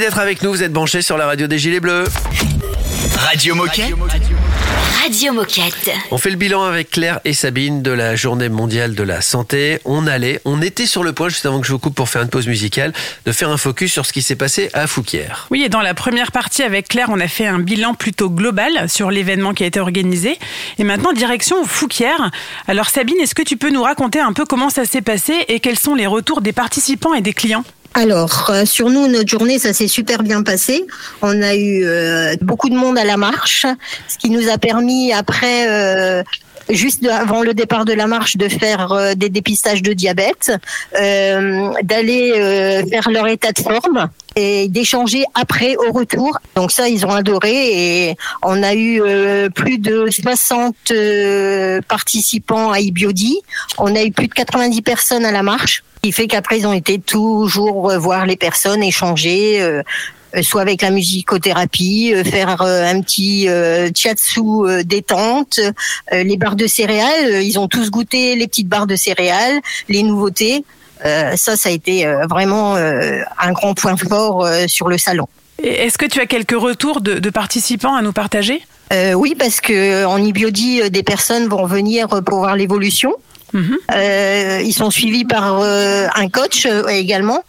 D'être 0.00 0.18
avec 0.18 0.42
nous. 0.42 0.50
Vous 0.50 0.62
êtes 0.62 0.72
branchés 0.72 1.02
sur 1.02 1.16
la 1.16 1.26
radio 1.26 1.46
des 1.46 1.58
Gilets 1.58 1.80
Bleus. 1.80 2.06
Radio 3.18 3.54
Moquette. 3.54 3.94
Radio 5.02 5.32
Moquette. 5.32 5.90
On 6.10 6.18
fait 6.18 6.30
le 6.30 6.36
bilan 6.36 6.62
avec 6.64 6.90
Claire 6.90 7.20
et 7.24 7.34
Sabine 7.34 7.82
de 7.82 7.90
la 7.90 8.16
Journée 8.16 8.48
mondiale 8.48 8.94
de 8.94 9.02
la 9.02 9.20
santé. 9.20 9.78
On 9.84 10.06
allait, 10.06 10.40
on 10.44 10.62
était 10.62 10.86
sur 10.86 11.02
le 11.02 11.12
point, 11.12 11.28
juste 11.28 11.44
avant 11.44 11.60
que 11.60 11.66
je 11.66 11.72
vous 11.72 11.78
coupe 11.78 11.94
pour 11.94 12.08
faire 12.08 12.22
une 12.22 12.28
pause 12.28 12.46
musicale, 12.46 12.92
de 13.26 13.32
faire 13.32 13.50
un 13.50 13.56
focus 13.58 13.92
sur 13.92 14.06
ce 14.06 14.12
qui 14.12 14.22
s'est 14.22 14.36
passé 14.36 14.70
à 14.72 14.86
Fouquier. 14.86 15.26
Oui, 15.50 15.62
et 15.62 15.68
dans 15.68 15.82
la 15.82 15.94
première 15.94 16.32
partie 16.32 16.62
avec 16.62 16.88
Claire, 16.88 17.08
on 17.10 17.20
a 17.20 17.28
fait 17.28 17.46
un 17.46 17.58
bilan 17.58 17.94
plutôt 17.94 18.30
global 18.30 18.88
sur 18.88 19.10
l'événement 19.10 19.52
qui 19.52 19.64
a 19.64 19.66
été 19.66 19.80
organisé. 19.80 20.38
Et 20.78 20.84
maintenant, 20.84 21.12
direction 21.12 21.64
Fouquier. 21.64 22.16
Alors 22.68 22.88
Sabine, 22.88 23.20
est-ce 23.20 23.34
que 23.34 23.42
tu 23.42 23.56
peux 23.56 23.70
nous 23.70 23.82
raconter 23.82 24.20
un 24.20 24.32
peu 24.32 24.44
comment 24.46 24.70
ça 24.70 24.84
s'est 24.86 25.02
passé 25.02 25.44
et 25.48 25.60
quels 25.60 25.78
sont 25.78 25.94
les 25.94 26.06
retours 26.06 26.40
des 26.40 26.52
participants 26.52 27.12
et 27.12 27.20
des 27.20 27.34
clients? 27.34 27.64
Alors, 27.94 28.50
euh, 28.50 28.64
sur 28.64 28.88
nous, 28.88 29.08
notre 29.08 29.28
journée, 29.28 29.58
ça 29.58 29.72
s'est 29.72 29.88
super 29.88 30.22
bien 30.22 30.42
passé. 30.42 30.86
On 31.22 31.42
a 31.42 31.54
eu 31.54 31.84
euh, 31.84 32.34
beaucoup 32.40 32.68
de 32.68 32.76
monde 32.76 32.96
à 32.96 33.04
la 33.04 33.16
marche, 33.16 33.66
ce 34.08 34.16
qui 34.16 34.30
nous 34.30 34.48
a 34.48 34.58
permis 34.58 35.12
après, 35.12 35.68
euh, 35.68 36.22
juste 36.72 37.04
avant 37.06 37.42
le 37.42 37.54
départ 37.54 37.84
de 37.84 37.92
la 37.92 38.06
marche, 38.06 38.36
de 38.36 38.48
faire 38.48 38.92
euh, 38.92 39.14
des 39.14 39.28
dépistages 39.28 39.82
de 39.82 39.92
diabète, 39.92 40.52
euh, 40.98 41.70
d'aller 41.82 42.84
faire 42.90 43.10
leur 43.10 43.26
état 43.28 43.52
de 43.52 43.60
forme 43.60 44.08
et 44.36 44.68
d'échanger 44.68 45.24
après 45.34 45.76
au 45.76 45.92
retour. 45.92 46.38
Donc 46.54 46.70
ça, 46.70 46.88
ils 46.88 47.04
ont 47.04 47.10
adoré 47.10 48.08
et 48.08 48.16
on 48.42 48.62
a 48.62 48.74
eu 48.74 49.02
plus 49.54 49.78
de 49.78 50.08
60 50.08 50.74
euh, 50.90 51.80
participants 51.88 52.70
à 52.70 52.80
Ibiodi. 52.80 53.40
On 53.78 53.94
a 53.94 54.02
eu 54.02 54.12
plus 54.12 54.28
de 54.28 54.34
90 54.34 54.82
personnes 54.82 55.24
à 55.24 55.32
la 55.32 55.42
marche, 55.42 55.82
qui 56.02 56.12
fait 56.12 56.26
qu'après, 56.26 56.58
ils 56.58 56.66
ont 56.66 56.72
été 56.72 56.98
toujours 56.98 57.92
voir 57.98 58.26
les 58.26 58.36
personnes, 58.36 58.82
échanger. 58.82 59.60
euh, 59.60 59.82
euh, 60.36 60.42
soit 60.42 60.60
avec 60.60 60.82
la 60.82 60.90
musicothérapie, 60.90 62.12
euh, 62.14 62.22
faire 62.24 62.62
euh, 62.62 62.84
un 62.84 63.00
petit 63.00 63.48
euh, 63.48 63.90
chiatsu 63.94 64.40
euh, 64.40 64.82
détente, 64.84 65.58
euh, 66.12 66.22
les 66.22 66.36
barres 66.36 66.56
de 66.56 66.66
céréales, 66.66 67.42
ils 67.42 67.58
ont 67.58 67.68
tous 67.68 67.90
goûté 67.90 68.36
les 68.36 68.46
petites 68.46 68.68
barres 68.68 68.86
de 68.86 68.96
céréales, 68.96 69.60
les 69.88 70.02
nouveautés. 70.02 70.64
Euh, 71.04 71.34
ça, 71.36 71.56
ça 71.56 71.70
a 71.70 71.72
été 71.72 72.06
euh, 72.06 72.26
vraiment 72.28 72.76
euh, 72.76 73.22
un 73.38 73.52
grand 73.52 73.74
point 73.74 73.96
fort 73.96 74.44
euh, 74.44 74.66
sur 74.68 74.88
le 74.88 74.98
salon. 74.98 75.26
Est-ce 75.62 75.98
que 75.98 76.06
tu 76.06 76.20
as 76.20 76.26
quelques 76.26 76.58
retours 76.58 77.00
de, 77.00 77.18
de 77.18 77.30
participants 77.30 77.94
à 77.94 78.02
nous 78.02 78.12
partager? 78.12 78.62
Euh, 78.92 79.14
oui, 79.14 79.34
parce 79.38 79.60
que 79.60 80.04
en 80.04 80.22
Ibiodi, 80.22 80.82
euh, 80.82 80.88
des 80.90 81.02
personnes 81.02 81.48
vont 81.48 81.66
venir 81.66 82.08
pour 82.24 82.38
voir 82.38 82.56
l'évolution. 82.56 83.14
Euh, 83.54 84.62
ils 84.64 84.72
sont 84.72 84.90
suivis 84.90 85.24
par 85.24 85.60
euh, 85.60 86.06
un 86.14 86.28
coach 86.28 86.66
euh, 86.66 86.86
également, 86.88 87.44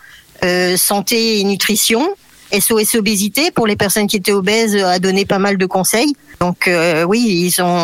santé 0.75 1.39
et 1.39 1.43
nutrition. 1.43 2.15
SOS 2.51 2.95
obésité 2.95 3.51
pour 3.51 3.65
les 3.65 3.77
personnes 3.77 4.07
qui 4.07 4.17
étaient 4.17 4.33
obèses 4.33 4.75
a 4.75 4.99
donné 4.99 5.25
pas 5.25 5.39
mal 5.39 5.57
de 5.57 5.65
conseils. 5.65 6.15
Donc 6.41 6.67
euh, 6.67 7.03
oui, 7.03 7.19
ils 7.23 7.51
sont 7.51 7.77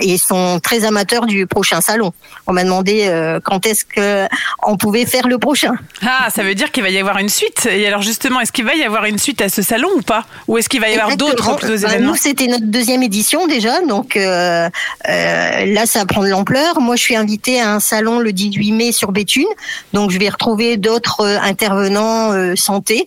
ils 0.00 0.18
sont 0.18 0.58
très 0.60 0.84
amateurs 0.84 1.24
du 1.24 1.46
prochain 1.46 1.80
salon. 1.80 2.12
On 2.48 2.52
m'a 2.52 2.64
demandé 2.64 3.04
euh, 3.06 3.38
quand 3.42 3.64
est-ce 3.64 3.84
que 3.84 4.26
on 4.66 4.76
pouvait 4.76 5.06
faire 5.06 5.28
le 5.28 5.38
prochain. 5.38 5.74
Ah, 6.04 6.26
ça 6.34 6.42
veut 6.42 6.56
dire 6.56 6.72
qu'il 6.72 6.82
va 6.82 6.90
y 6.90 6.98
avoir 6.98 7.18
une 7.18 7.28
suite. 7.28 7.68
Et 7.70 7.86
alors 7.86 8.02
justement, 8.02 8.40
est-ce 8.40 8.50
qu'il 8.50 8.64
va 8.64 8.74
y 8.74 8.82
avoir 8.82 9.04
une 9.04 9.20
suite 9.20 9.40
à 9.40 9.48
ce 9.48 9.62
salon 9.62 9.88
ou 9.96 10.02
pas? 10.02 10.24
Ou 10.48 10.58
est-ce 10.58 10.68
qu'il 10.68 10.80
va 10.80 10.88
y 10.88 10.94
avoir 10.94 11.16
d'autres 11.16 11.56
Bah, 11.60 11.74
événements? 11.74 12.10
Nous, 12.10 12.16
c'était 12.16 12.48
notre 12.48 12.66
deuxième 12.66 13.04
édition 13.04 13.46
déjà, 13.46 13.80
donc 13.82 14.16
euh, 14.16 14.68
là, 15.06 15.86
ça 15.86 16.04
prend 16.04 16.24
de 16.24 16.28
l'ampleur. 16.28 16.80
Moi, 16.80 16.96
je 16.96 17.02
suis 17.02 17.14
invitée 17.14 17.60
à 17.60 17.72
un 17.72 17.80
salon 17.80 18.18
le 18.18 18.32
18 18.32 18.72
mai 18.72 18.90
sur 18.90 19.12
Béthune, 19.12 19.46
donc 19.92 20.10
je 20.10 20.18
vais 20.18 20.28
retrouver 20.28 20.76
d'autres 20.76 21.24
intervenants 21.24 22.32
santé 22.56 23.06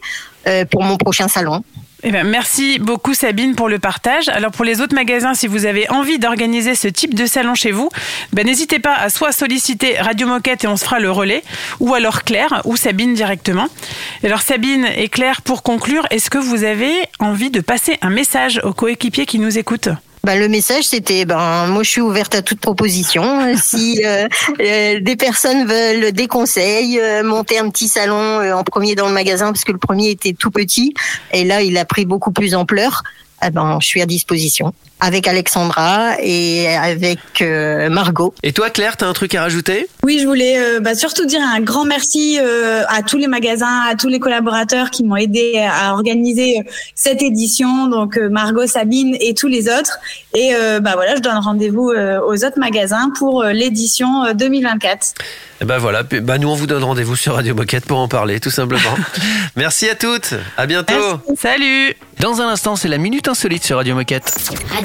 pour 0.71 0.83
mon 0.83 0.95
prochain 0.95 1.27
salon. 1.27 1.63
Eh 2.07 2.11
ben, 2.11 2.23
merci 2.23 2.77
beaucoup 2.77 3.15
Sabine 3.15 3.55
pour 3.55 3.67
le 3.67 3.79
partage. 3.79 4.29
Alors 4.29 4.51
pour 4.51 4.63
les 4.63 4.79
autres 4.79 4.93
magasins, 4.93 5.33
si 5.33 5.47
vous 5.47 5.65
avez 5.65 5.89
envie 5.89 6.19
d'organiser 6.19 6.75
ce 6.75 6.87
type 6.87 7.15
de 7.15 7.25
salon 7.25 7.55
chez 7.55 7.71
vous, 7.71 7.89
ben, 8.31 8.45
n'hésitez 8.45 8.77
pas 8.77 8.93
à 8.93 9.09
soit 9.09 9.31
solliciter 9.31 9.97
Radio 9.97 10.27
Moquette 10.27 10.65
et 10.65 10.67
on 10.67 10.77
se 10.77 10.85
fera 10.85 10.99
le 10.99 11.09
relais, 11.09 11.43
ou 11.79 11.95
alors 11.95 12.21
Claire 12.21 12.61
ou 12.65 12.77
Sabine 12.77 13.15
directement. 13.15 13.69
Alors 14.23 14.43
Sabine 14.43 14.85
et 14.95 15.09
Claire, 15.09 15.41
pour 15.41 15.63
conclure, 15.63 16.05
est-ce 16.11 16.29
que 16.29 16.37
vous 16.37 16.63
avez 16.63 16.93
envie 17.17 17.49
de 17.49 17.59
passer 17.59 17.97
un 18.03 18.11
message 18.11 18.61
aux 18.63 18.73
coéquipiers 18.73 19.25
qui 19.25 19.39
nous 19.39 19.57
écoutent? 19.57 19.89
Ben, 20.25 20.39
le 20.39 20.47
message, 20.47 20.85
c'était, 20.85 21.23
ben, 21.23 21.67
moi, 21.67 21.83
je 21.83 21.89
suis 21.91 22.01
ouverte 22.01 22.33
à 22.33 22.41
toute 22.41 22.59
proposition. 22.59 23.55
si 23.61 24.01
euh, 24.05 24.27
euh, 24.59 24.99
des 24.99 25.15
personnes 25.15 25.67
veulent 25.67 26.11
des 26.13 26.25
conseils, 26.25 26.99
euh, 26.99 27.23
monter 27.23 27.59
un 27.59 27.69
petit 27.69 27.87
salon 27.87 28.41
euh, 28.41 28.53
en 28.53 28.63
premier 28.63 28.95
dans 28.95 29.05
le 29.07 29.13
magasin, 29.13 29.51
parce 29.51 29.63
que 29.63 29.71
le 29.71 29.77
premier 29.77 30.09
était 30.09 30.33
tout 30.33 30.49
petit, 30.49 30.95
et 31.31 31.43
là, 31.43 31.61
il 31.61 31.77
a 31.77 31.85
pris 31.85 32.05
beaucoup 32.05 32.31
plus 32.31 32.55
ampleur. 32.55 33.03
eh 33.45 33.51
ben, 33.51 33.77
je 33.79 33.85
suis 33.85 34.01
à 34.01 34.07
disposition 34.07 34.73
avec 34.99 35.27
Alexandra 35.27 36.15
et 36.21 36.67
avec 36.67 37.19
euh, 37.41 37.89
Margot. 37.89 38.33
Et 38.43 38.53
toi, 38.53 38.69
Claire, 38.69 38.97
t'as 38.97 39.07
un 39.07 39.13
truc 39.13 39.35
à 39.35 39.41
rajouter? 39.41 39.87
Oui, 40.03 40.19
je 40.19 40.27
voulais 40.27 40.57
euh, 40.57 40.79
bah, 40.79 40.95
surtout 40.95 41.25
dire 41.25 41.41
un 41.41 41.59
grand 41.59 41.85
merci 41.85 42.39
euh, 42.41 42.83
à 42.87 43.01
tous 43.01 43.17
les 43.17 43.27
magasins, 43.27 43.81
à 43.89 43.95
tous 43.95 44.07
les 44.07 44.19
collaborateurs 44.19 44.91
qui 44.91 45.03
m'ont 45.03 45.17
aidé 45.17 45.63
à 45.69 45.93
organiser 45.93 46.61
cette 46.95 47.21
édition, 47.21 47.87
donc 47.87 48.17
euh, 48.17 48.29
Margot, 48.29 48.67
Sabine 48.67 49.17
et 49.19 49.33
tous 49.33 49.47
les 49.47 49.67
autres. 49.67 49.97
Et 50.33 50.53
euh, 50.53 50.79
bah 50.79 50.91
voilà, 50.95 51.15
je 51.15 51.21
donne 51.21 51.37
rendez-vous 51.37 51.89
euh, 51.91 52.19
aux 52.21 52.43
autres 52.45 52.59
magasins 52.59 53.11
pour 53.17 53.43
euh, 53.43 53.51
l'édition 53.51 54.25
euh, 54.25 54.33
2024. 54.33 55.13
Eh 55.61 55.65
ben 55.65 55.77
voilà, 55.77 56.03
bah 56.03 56.37
nous 56.37 56.49
on 56.49 56.55
vous 56.55 56.67
donne 56.67 56.83
rendez-vous 56.83 57.15
sur 57.15 57.35
Radio 57.35 57.55
Moquette 57.55 57.85
pour 57.85 57.97
en 57.97 58.09
parler, 58.09 58.41
tout 58.41 58.49
simplement. 58.49 58.95
Merci 59.55 59.87
à 59.87 59.95
toutes, 59.95 60.33
à 60.57 60.65
bientôt. 60.65 60.93
Salut 61.39 61.95
Dans 62.19 62.41
un 62.41 62.49
instant, 62.49 62.75
c'est 62.75 62.89
la 62.89 62.97
minute 62.97 63.29
insolite 63.29 63.63
sur 63.63 63.77
Radio 63.77 63.95
Moquette. 63.95 64.35
Radio 64.75 64.84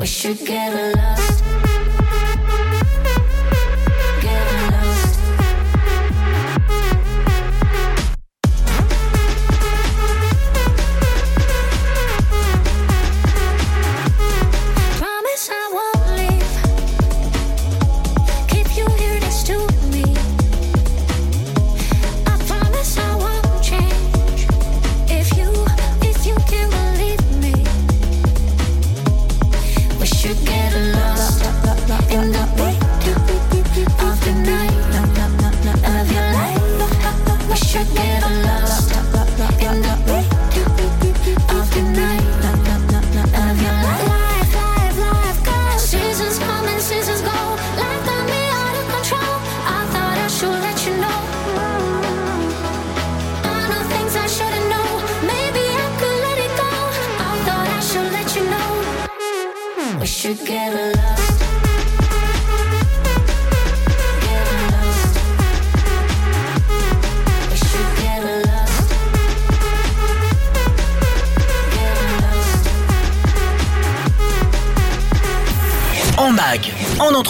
We 0.00 0.06
should 0.06 0.38
get 0.46 0.72
a 0.72 0.96
lost. 0.96 1.67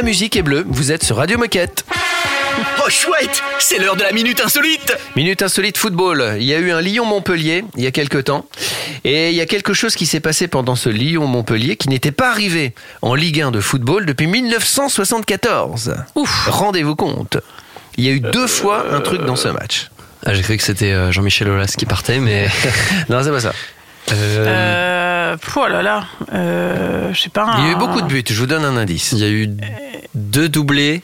La 0.00 0.06
musique 0.06 0.34
est 0.34 0.42
bleue, 0.42 0.64
vous 0.66 0.92
êtes 0.92 1.04
sur 1.04 1.16
Radio 1.16 1.36
Moquette. 1.36 1.84
Oh 2.78 2.88
chouette, 2.88 3.42
c'est 3.58 3.78
l'heure 3.78 3.96
de 3.96 4.02
la 4.02 4.12
minute 4.12 4.40
insolite. 4.40 4.96
Minute 5.14 5.42
insolite 5.42 5.76
football. 5.76 6.36
Il 6.38 6.44
y 6.44 6.54
a 6.54 6.58
eu 6.58 6.70
un 6.70 6.80
Lyon-Montpellier 6.80 7.66
il 7.76 7.84
y 7.84 7.86
a 7.86 7.90
quelque 7.90 8.16
temps. 8.16 8.46
Et 9.04 9.28
il 9.28 9.36
y 9.36 9.42
a 9.42 9.46
quelque 9.46 9.74
chose 9.74 9.94
qui 9.96 10.06
s'est 10.06 10.20
passé 10.20 10.48
pendant 10.48 10.74
ce 10.74 10.88
Lyon-Montpellier 10.88 11.76
qui 11.76 11.90
n'était 11.90 12.12
pas 12.12 12.30
arrivé 12.30 12.72
en 13.02 13.14
Ligue 13.14 13.42
1 13.42 13.50
de 13.50 13.60
football 13.60 14.06
depuis 14.06 14.26
1974. 14.26 15.94
Ouf. 16.14 16.46
Rendez-vous 16.48 16.96
compte. 16.96 17.36
Il 17.98 18.04
y 18.04 18.08
a 18.08 18.12
eu 18.12 18.20
deux 18.20 18.46
fois 18.46 18.86
un 18.94 19.00
truc 19.00 19.22
dans 19.26 19.36
ce 19.36 19.48
match. 19.48 19.90
Ah, 20.24 20.32
J'ai 20.32 20.40
cru 20.40 20.56
que 20.56 20.62
c'était 20.62 20.92
euh, 20.92 21.12
Jean-Michel 21.12 21.50
Aulas 21.50 21.74
qui 21.76 21.84
partait, 21.84 22.20
mais. 22.20 22.48
Non, 23.10 23.22
c'est 23.22 23.30
pas 23.30 23.40
ça. 23.40 23.52
Euh, 24.12 25.36
pff, 25.36 25.56
oh 25.56 25.68
là 25.68 25.82
là. 25.82 26.06
Euh, 26.32 27.12
je 27.12 27.20
sais 27.20 27.28
pas. 27.30 27.54
Il 27.58 27.64
y 27.64 27.68
a 27.68 27.72
eu 27.72 27.76
beaucoup 27.76 28.00
de 28.00 28.06
buts, 28.06 28.24
je 28.28 28.34
vous 28.34 28.46
donne 28.46 28.64
un 28.64 28.76
indice. 28.76 29.12
Il 29.12 29.18
y 29.18 29.24
a 29.24 29.28
eu 29.28 29.48
deux 30.14 30.48
doublés 30.48 31.02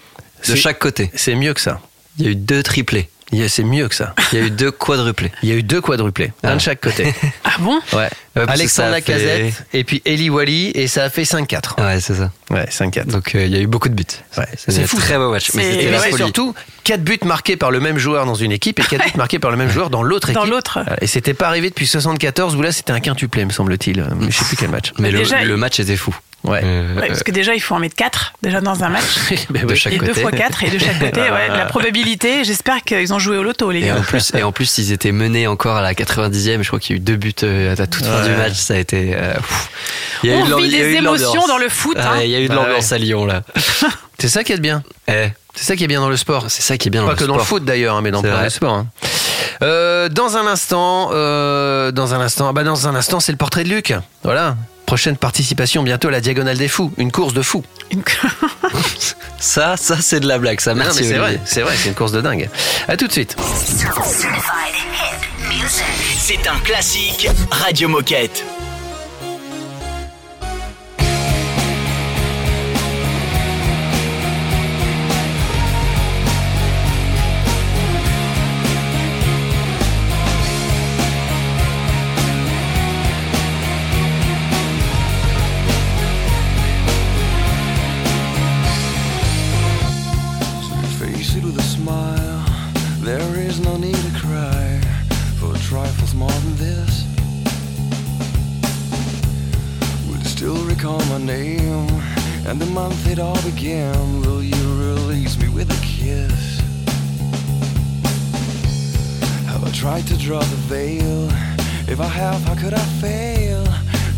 de 0.49 0.55
chaque 0.55 0.79
côté. 0.79 1.11
C'est 1.15 1.35
mieux 1.35 1.55
que 1.55 1.61
ça. 1.61 1.81
Il 2.19 2.25
y 2.25 2.29
a 2.29 2.31
eu 2.33 2.37
deux 2.37 2.63
triplés. 2.63 3.09
C'est 3.49 3.65
mieux 3.65 3.89
que 3.89 3.95
ça. 3.95 4.15
Il 4.33 4.39
y 4.39 4.43
a 4.43 4.45
eu 4.47 4.51
deux 4.51 4.71
quadruplés. 4.71 5.33
Il 5.43 5.49
y 5.49 5.53
a 5.53 5.57
eu 5.57 5.63
deux 5.63 5.81
quadruplés, 5.81 6.33
un 6.43 6.51
Ah. 6.51 6.55
de 6.55 6.61
chaque 6.61 6.81
côté. 6.81 7.13
Ah 7.45 7.59
bon? 7.61 7.81
Ouais. 7.95 8.09
que 8.35 8.41
Alexandre 8.51 8.89
fait- 8.89 9.13
Lacazette 9.13 9.65
et 9.73 9.83
puis 9.85 10.03
Eli 10.05 10.29
Wally 10.29 10.71
et 10.75 10.89
ça 10.89 11.05
a 11.05 11.11
fait 11.11 11.25
5-4. 11.25 11.77
Ouais, 11.81 12.01
c'est 12.01 12.15
ça. 12.15 12.31
Ouais, 12.51 12.67
5-4. 12.69 13.07
Donc 13.07 13.35
euh, 13.35 13.47
il 13.47 13.51
y 13.53 13.57
a 13.57 13.61
eu 13.61 13.67
beaucoup 13.67 13.89
de 13.89 13.95
buts. 13.95 14.05
Ouais, 14.37 14.45
C'est 14.57 14.87
fou, 14.87 14.99
très 14.99 15.17
beau 15.17 15.31
match. 15.31 15.51
Mais 15.55 15.85
Et 15.85 15.91
ouais, 15.91 16.13
surtout, 16.17 16.55
4 16.85 17.03
buts 17.03 17.19
marqués 17.25 17.57
par 17.57 17.71
le 17.71 17.81
même 17.81 17.97
joueur 17.99 18.27
dans 18.27 18.35
une 18.35 18.53
équipe 18.53 18.79
et 18.79 18.83
4 18.83 19.05
buts 19.07 19.13
marqués 19.17 19.39
par 19.39 19.51
le 19.51 19.57
même 19.57 19.71
joueur 19.71 19.89
dans 19.91 20.03
l'autre 20.03 20.29
équipe. 20.31 20.43
Dans 20.43 20.45
l'autre. 20.49 20.81
Voilà. 20.85 21.03
Et 21.03 21.07
c'était 21.07 21.35
pas 21.35 21.49
arrivé 21.49 21.71
depuis 21.71 21.87
74 21.87 22.57
où 22.57 22.63
là 22.63 22.73
c'était 22.73 22.93
un 22.93 23.01
quintuplé, 23.01 23.45
me 23.47 23.53
semble-t-il. 23.53 24.05
Je 24.29 24.37
sais 24.37 24.45
plus 24.45 24.57
quel 24.57 24.71
match. 24.71 24.93
Mais 24.99 25.11
le, 25.11 25.19
Déjà, 25.21 25.43
le 25.43 25.57
match 25.57 25.81
était 25.81 25.97
fou. 25.97 26.15
Ouais. 26.47 26.61
Euh, 26.65 26.95
Ouais, 27.01 27.09
parce 27.09 27.23
que 27.23 27.31
déjà, 27.33 27.55
il 27.55 27.61
faut 27.61 27.75
en 27.75 27.79
mettre 27.79 27.97
4 27.97 28.35
déjà 28.43 28.61
dans 28.61 28.83
un 28.85 28.89
match. 28.89 29.05
Ben 29.51 29.67
de 29.67 29.75
chaque 29.75 29.93
Et 29.93 29.99
deux 29.99 30.09
côté. 30.09 30.21
fois 30.23 30.31
4 30.33 30.65
et 30.65 30.71
de 30.71 30.79
chaque 30.79 30.99
côté, 30.99 31.21
ouais. 31.21 31.49
La 31.49 31.67
probabilité, 31.67 32.45
j'espère 32.45 32.83
qu'ils 32.83 33.13
ont 33.13 33.19
joué 33.19 33.37
au 33.37 33.43
loto, 33.43 33.71
les 33.71 33.81
Et 33.81 33.87
gars. 33.87 33.97
en, 33.99 34.03
plus, 34.03 34.33
et 34.35 34.43
en 34.43 34.53
plus, 34.53 34.79
ils 34.79 34.93
étaient 34.93 35.13
menés 35.13 35.47
encore 35.47 35.77
à 35.77 35.83
la 35.83 35.93
90e. 35.95 36.63
Je 36.63 36.67
crois 36.69 36.79
qu'il 36.81 36.97
y 36.97 36.99
a 36.99 37.01
eu 37.01 37.05
deux 37.05 37.17
buts 37.17 37.35
euh, 37.43 37.73
à 37.73 37.75
la 37.77 37.87
toute 37.87 38.05
fin 38.07 38.23
du 38.25 38.31
match. 38.31 38.55
Ça 38.55 38.75
a 38.75 38.79
été. 38.79 39.13
euh, 39.15 39.35
pff. 39.35 39.69
Il 40.23 40.31
y 40.31 40.33
a 40.33 40.37
On 40.37 40.59
eu 40.59 40.63
vit 40.63 40.71
des 40.71 40.79
eu 40.79 40.95
émotions 40.97 41.47
dans 41.47 41.59
le 41.59 41.69
foot, 41.69 41.97
Ah, 42.01 42.13
hein. 42.15 42.21
Il 42.23 42.31
y 42.31 42.37
a 42.37 42.41
eu 42.41 42.45
de 42.45 42.49
Bah 42.49 42.55
l'ambiance 42.67 42.93
à 42.93 42.99
Lyon 42.99 43.27
là. 43.27 43.43
C'est 44.19 44.29
ça 44.29 44.45
qui 44.45 44.53
est 44.53 44.59
bien. 44.61 44.83
Eh, 45.09 45.27
C'est 45.55 45.65
ça 45.65 45.77
qui 45.77 45.85
est 45.85 45.89
bien 45.89 46.01
dans 46.01 46.09
le 46.09 46.17
sport. 46.17 46.47
c'est 46.49 46.63
ça 46.63 46.79
qui 46.79 46.89
est 46.89 46.91
bien 46.91 47.03
dans 47.03 47.09
Pas 47.09 47.13
le 47.15 47.19
que 47.19 47.25
dans 47.25 47.35
le 47.35 47.41
sport. 47.41 47.49
foot 47.59 47.65
d'ailleurs, 47.67 47.97
hein, 47.97 48.01
mais 48.03 48.11
dans 48.11 48.23
plein 48.23 48.45
de 48.45 48.49
sports. 48.49 48.73
hein. 48.75 48.87
Euh, 49.63 50.09
dans 50.09 50.37
un 50.39 50.47
instant, 50.47 51.11
euh, 51.13 51.91
dans 51.93 52.15
un 52.15 52.21
instant, 52.21 52.53
bah 52.55 52.63
dans 52.65 52.89
un 52.89 52.95
instant, 52.95 53.21
c'est 53.21 53.33
le 53.33 53.39
portrait 53.39 53.65
de 53.65 53.69
Luc. 53.69 53.93
Voilà. 54.23 54.57
Prochaine 54.87 55.17
participation 55.17 55.83
bientôt 55.83 56.09
à 56.09 56.13
la 56.13 56.21
Diagonale 56.21 56.57
des 56.57 56.69
Fous, 56.69 56.93
une 56.97 57.11
course 57.11 57.35
de 57.35 57.43
fous. 57.43 57.65
Ça, 59.39 59.77
ça 59.77 59.99
c'est 60.01 60.21
de 60.21 60.27
la 60.27 60.39
blague. 60.39 60.61
Ça, 60.61 60.75
merci. 60.75 60.99
c'est 60.99 61.01
Olivier. 61.01 61.19
vrai, 61.19 61.41
c'est 61.45 61.61
vrai, 61.61 61.75
c'est 61.77 61.89
une 61.89 61.95
course 61.95 62.13
de 62.13 62.21
dingue. 62.21 62.49
À 62.89 62.97
tout 62.97 63.07
de 63.07 63.13
suite. 63.13 63.37
C'est 66.19 66.49
un 66.49 66.59
classique 66.61 67.29
Radio 67.51 67.89
Moquette. 67.89 68.45
the 102.67 102.73
month 102.73 103.07
it 103.09 103.19
all 103.19 103.41
began, 103.43 104.21
will 104.23 104.43
you 104.43 104.57
release 104.79 105.39
me 105.39 105.49
with 105.49 105.71
a 105.71 105.81
kiss? 105.85 106.61
Have 109.47 109.65
I 109.65 109.71
tried 109.73 110.07
to 110.09 110.17
draw 110.17 110.41
the 110.41 110.61
veil? 110.69 111.29
If 111.89 112.01
I 112.01 112.07
have, 112.07 112.43
how 112.43 112.55
could 112.55 112.75
I 112.75 112.87
fail? 113.01 113.65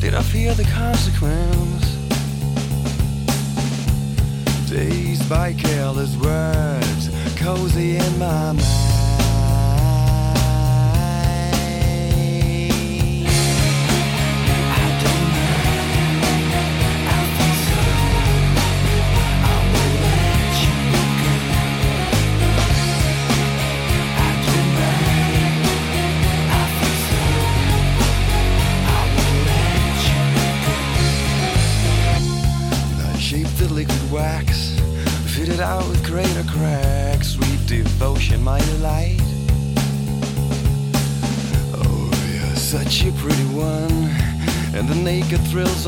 Did 0.01 0.15
I 0.15 0.23
fear 0.23 0.55
the 0.55 0.65
consequence? 0.65 1.85
Dazed 4.71 5.29
by 5.29 5.53
careless 5.55 6.17
words, 6.17 7.11
cozy 7.37 7.97
in 7.97 8.19
my 8.19 8.53
mind. 8.53 8.88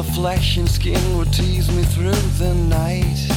of 0.01 0.15
flesh 0.15 0.57
and 0.57 0.69
skin 0.69 1.19
would 1.19 1.31
tease 1.31 1.71
me 1.71 1.83
through 1.83 2.13
the 2.39 2.55
night. 2.55 3.30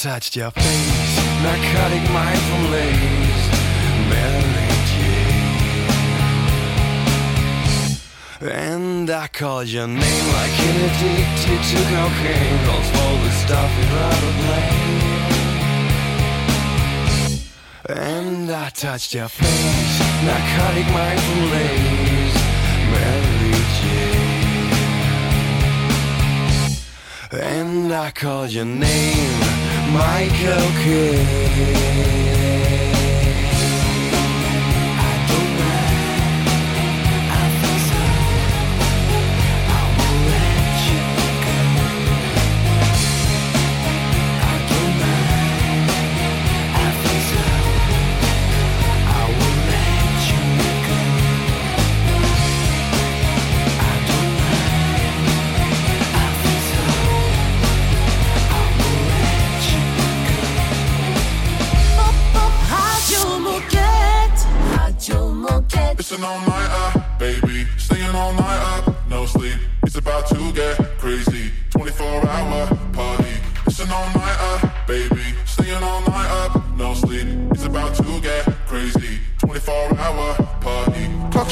touched 0.00 0.34
your 0.34 0.50
face, 0.52 1.16
narcotic 1.42 2.10
mind 2.10 2.40
from 2.48 2.70
Mary 2.70 2.94
Jane. 4.88 5.60
And 8.50 9.10
I 9.10 9.28
called 9.28 9.68
your 9.68 9.86
name 9.86 10.32
like 10.32 10.58
an 10.68 10.76
addicted 10.88 11.62
to 11.70 11.78
cocaine, 11.92 12.58
calls 12.64 12.88
for 12.94 13.12
the 13.24 13.32
stuff 13.44 13.70
you'd 13.76 13.92
rather 13.92 14.32
blame. 14.40 15.00
And 17.98 18.46
I 18.50 18.70
touched 18.70 19.12
your 19.12 19.28
face, 19.28 20.00
narcotic 20.24 20.86
mind 20.94 21.20
from 21.20 21.50
Mary 21.50 22.30
Jane. 23.76 24.30
And 27.32 27.92
I 27.92 28.10
called 28.12 28.50
your 28.50 28.64
name 28.64 29.59
Michael 29.92 30.70
Kidd. 30.82 32.29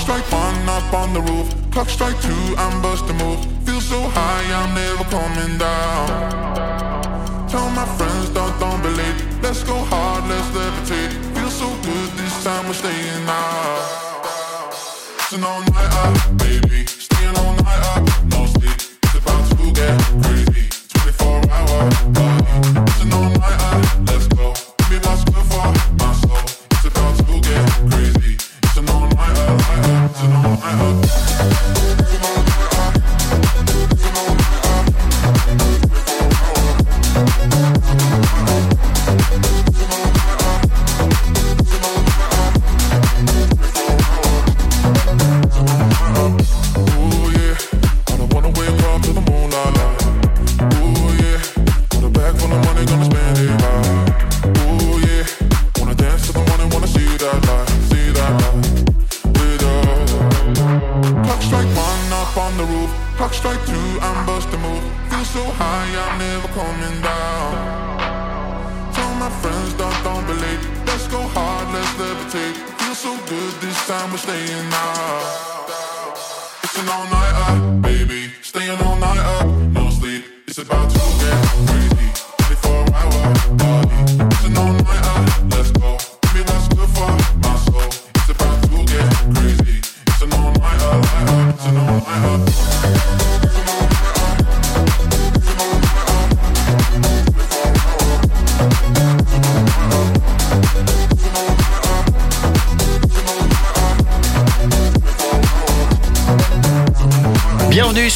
strike 0.08 0.32
one 0.32 0.66
up 0.70 0.90
on 0.94 1.12
the 1.12 1.20
roof. 1.20 1.46
Clock 1.70 1.90
strike 1.90 2.18
two, 2.22 2.44
I'm 2.56 2.80
busting 2.80 3.18
moves. 3.18 3.44
Feel 3.66 3.78
so 3.78 4.00
high, 4.16 4.44
I'm 4.58 4.72
never 4.74 5.04
coming 5.12 5.58
down. 5.58 6.06
Tell 7.46 7.68
my 7.76 7.84
friends, 7.98 8.30
don't, 8.30 8.58
don't 8.58 8.82
believe. 8.82 9.16
Let's 9.42 9.62
go 9.64 9.76
hard, 9.92 10.24
let's 10.30 10.48
levitate. 10.56 11.12
Feel 11.36 11.50
so 11.50 11.68
good, 11.82 12.08
this 12.16 12.42
time 12.42 12.64
we're 12.66 12.72
staying 12.72 13.28
out. 13.28 13.37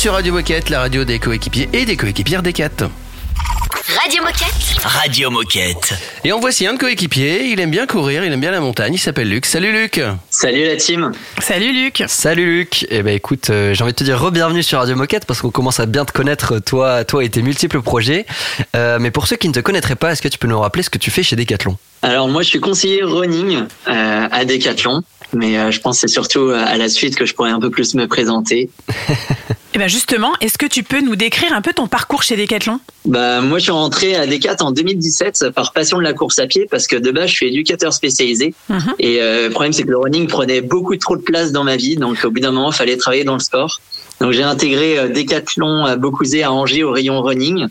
Radio 0.09 0.33
Moquette, 0.33 0.69
la 0.69 0.81
radio 0.81 1.05
des 1.05 1.21
coéquipiers 1.21 1.69
et 1.73 1.85
des 1.85 1.97
coéquipières 1.97 2.43
des 2.43 2.53
Radio 2.53 4.23
Moquette. 4.23 4.81
Radio 4.83 5.31
Moquette. 5.31 5.95
Et 6.25 6.33
en 6.33 6.41
voici 6.41 6.67
un 6.67 6.75
de 6.75 6.79
coéquipier. 6.79 7.47
Il 7.51 7.61
aime 7.61 7.71
bien 7.71 7.87
courir, 7.87 8.25
il 8.25 8.33
aime 8.33 8.41
bien 8.41 8.51
la 8.51 8.61
montagne. 8.61 8.95
Il 8.95 8.99
s'appelle 8.99 9.29
Luc. 9.29 9.47
Salut 9.47 9.73
Luc. 9.73 10.01
Salut 10.29 10.65
la 10.65 10.77
team. 10.77 11.13
Salut 11.41 11.73
Luc. 11.73 12.03
Salut 12.09 12.47
Luc. 12.47 12.87
Eh 12.91 13.03
ben 13.03 13.15
écoute, 13.15 13.51
euh, 13.51 13.75
j'ai 13.75 13.83
envie 13.85 13.93
de 13.93 13.97
te 13.97 14.03
dire 14.03 14.21
re-bienvenue 14.21 14.65
sur 14.65 14.81
Radio 14.81 14.97
Moquette 14.97 15.25
parce 15.25 15.41
qu'on 15.41 15.51
commence 15.51 15.79
à 15.79 15.87
bien 15.87 16.05
te 16.05 16.13
connaître 16.13 16.59
toi, 16.59 17.05
toi 17.05 17.23
et 17.23 17.31
tes 17.31 17.43
multiples 17.43 17.81
projets. 17.81 18.27
Euh, 18.75 18.99
mais 19.01 19.13
pour 19.13 19.29
ceux 19.29 19.37
qui 19.37 19.49
ne 19.49 19.55
te 19.55 19.61
connaîtraient 19.61 19.95
pas, 19.95 20.13
est-ce 20.13 20.23
que 20.23 20.29
tu 20.29 20.39
peux 20.39 20.49
nous 20.49 20.59
rappeler 20.59 20.83
ce 20.83 20.91
que 20.91 20.99
tu 20.99 21.11
fais 21.11 21.23
chez 21.23 21.37
Decathlon? 21.37 21.77
Alors 22.03 22.29
moi, 22.29 22.43
je 22.43 22.49
suis 22.49 22.61
conseiller 22.61 23.05
running 23.05 23.67
euh, 23.87 24.29
à 24.31 24.45
Decathlon. 24.45 25.03
Mais 25.35 25.73
je 25.73 25.81
pense 25.81 25.97
que 25.97 26.01
c'est 26.01 26.13
surtout 26.13 26.51
à 26.51 26.77
la 26.77 26.91
suite 26.91 27.17
que 27.17 27.25
je 27.25 27.33
pourrais 27.33 27.53
un 27.53 27.61
peu 27.61 27.71
plus 27.71 27.95
me 27.95 28.07
présenter. 28.07 28.69
Et 29.75 29.79
ben 29.79 29.89
justement, 29.89 30.33
est-ce 30.43 30.59
que 30.59 30.67
tu 30.67 30.83
peux 30.83 31.01
nous 31.01 31.17
décrire 31.17 31.55
un 31.55 31.63
peu 31.63 31.73
ton 31.73 31.87
parcours 31.87 32.23
chez 32.23 32.37
Decathlon? 32.37 32.79
Bah 33.07 33.41
moi 33.41 33.59
je 33.59 33.65
suis 33.65 33.73
rentré 33.73 34.15
à 34.15 34.27
Decat 34.27 34.57
en 34.61 34.71
2017 34.71 35.47
par 35.55 35.73
passion 35.73 35.97
de 35.97 36.03
la 36.03 36.13
course 36.13 36.39
à 36.39 36.47
pied 36.47 36.67
parce 36.71 36.87
que 36.87 36.97
de 36.97 37.11
base 37.11 37.31
je 37.31 37.35
suis 37.37 37.47
éducateur 37.49 37.93
spécialisé 37.95 38.55
Mhm. 38.69 38.95
et 38.99 39.23
euh, 39.23 39.45
le 39.47 39.51
problème 39.51 39.73
c'est 39.73 39.85
que 39.85 39.89
le 39.91 39.97
running 39.99 40.27
prenait 40.27 40.61
beaucoup 40.61 40.95
trop 40.99 41.17
de 41.17 41.23
place 41.23 41.53
dans 41.53 41.65
ma 41.65 41.77
vie 41.77 41.97
donc 41.97 42.19
au 42.23 42.31
bout 42.31 42.41
d'un 42.41 42.53
moment 42.53 42.71
il 42.71 42.75
fallait 42.77 42.99
travailler 42.99 43.25
dans 43.25 43.33
le 43.35 43.41
sport. 43.41 43.81
Donc 44.21 44.33
j'ai 44.33 44.43
intégré 44.43 44.99
euh, 44.99 45.09
Decathlon 45.09 45.87
à 45.87 45.97
Beaucouzé 45.97 46.43
à 46.43 46.53
Angers 46.53 46.85
au 46.85 46.93
rayon 46.93 47.23
running 47.23 47.67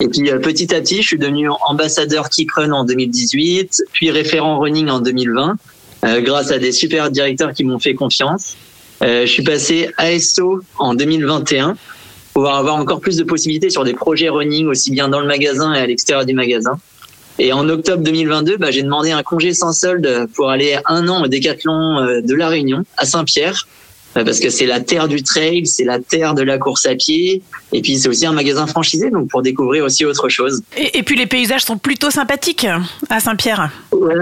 et 0.00 0.08
puis 0.08 0.28
euh, 0.32 0.40
petit 0.40 0.74
à 0.74 0.80
petit 0.80 1.02
je 1.02 1.06
suis 1.06 1.18
devenu 1.18 1.48
ambassadeur 1.68 2.30
Keep 2.30 2.50
Run 2.50 2.72
en 2.72 2.84
2018 2.84 3.84
puis 3.92 4.10
référent 4.10 4.58
running 4.58 4.88
en 4.88 4.98
2020 4.98 5.54
euh, 6.04 6.20
grâce 6.20 6.50
à 6.50 6.58
des 6.58 6.72
super 6.72 7.12
directeurs 7.12 7.52
qui 7.52 7.62
m'ont 7.64 7.78
fait 7.78 7.94
confiance. 7.94 8.56
Euh, 9.04 9.26
je 9.26 9.30
suis 9.30 9.42
passé 9.42 9.90
ASO 9.98 10.62
en 10.78 10.94
2021 10.94 11.68
pour 11.68 11.76
pouvoir 12.32 12.56
avoir 12.56 12.76
encore 12.76 13.00
plus 13.00 13.16
de 13.16 13.24
possibilités 13.24 13.70
sur 13.70 13.84
des 13.84 13.92
projets 13.92 14.28
running 14.28 14.66
aussi 14.66 14.90
bien 14.90 15.08
dans 15.08 15.20
le 15.20 15.26
magasin 15.26 15.74
et 15.74 15.78
à 15.78 15.86
l'extérieur 15.86 16.24
du 16.24 16.34
magasin. 16.34 16.78
Et 17.38 17.52
en 17.52 17.68
octobre 17.68 18.02
2022, 18.02 18.56
bah, 18.56 18.70
j'ai 18.70 18.82
demandé 18.82 19.10
un 19.10 19.22
congé 19.22 19.52
sans 19.52 19.72
solde 19.72 20.28
pour 20.34 20.50
aller 20.50 20.78
un 20.86 21.08
an 21.08 21.24
au 21.24 21.28
décathlon 21.28 21.98
euh, 21.98 22.20
de 22.22 22.34
La 22.34 22.48
Réunion 22.48 22.84
à 22.96 23.04
Saint-Pierre 23.04 23.68
euh, 24.16 24.24
parce 24.24 24.40
que 24.40 24.48
c'est 24.48 24.66
la 24.66 24.80
terre 24.80 25.06
du 25.06 25.22
trail, 25.22 25.66
c'est 25.66 25.84
la 25.84 25.98
terre 25.98 26.34
de 26.34 26.42
la 26.42 26.58
course 26.58 26.86
à 26.86 26.94
pied 26.94 27.42
et 27.72 27.82
puis 27.82 27.98
c'est 27.98 28.08
aussi 28.08 28.24
un 28.24 28.32
magasin 28.32 28.66
franchisé 28.66 29.10
donc 29.10 29.28
pour 29.28 29.42
découvrir 29.42 29.84
aussi 29.84 30.04
autre 30.04 30.28
chose. 30.28 30.62
et, 30.76 30.98
et 30.98 31.02
puis 31.02 31.16
les 31.16 31.26
paysages 31.26 31.64
sont 31.64 31.76
plutôt 31.76 32.10
sympathiques 32.10 32.66
à 33.10 33.20
Saint-Pierre. 33.20 33.70
Ouais, 33.92 34.14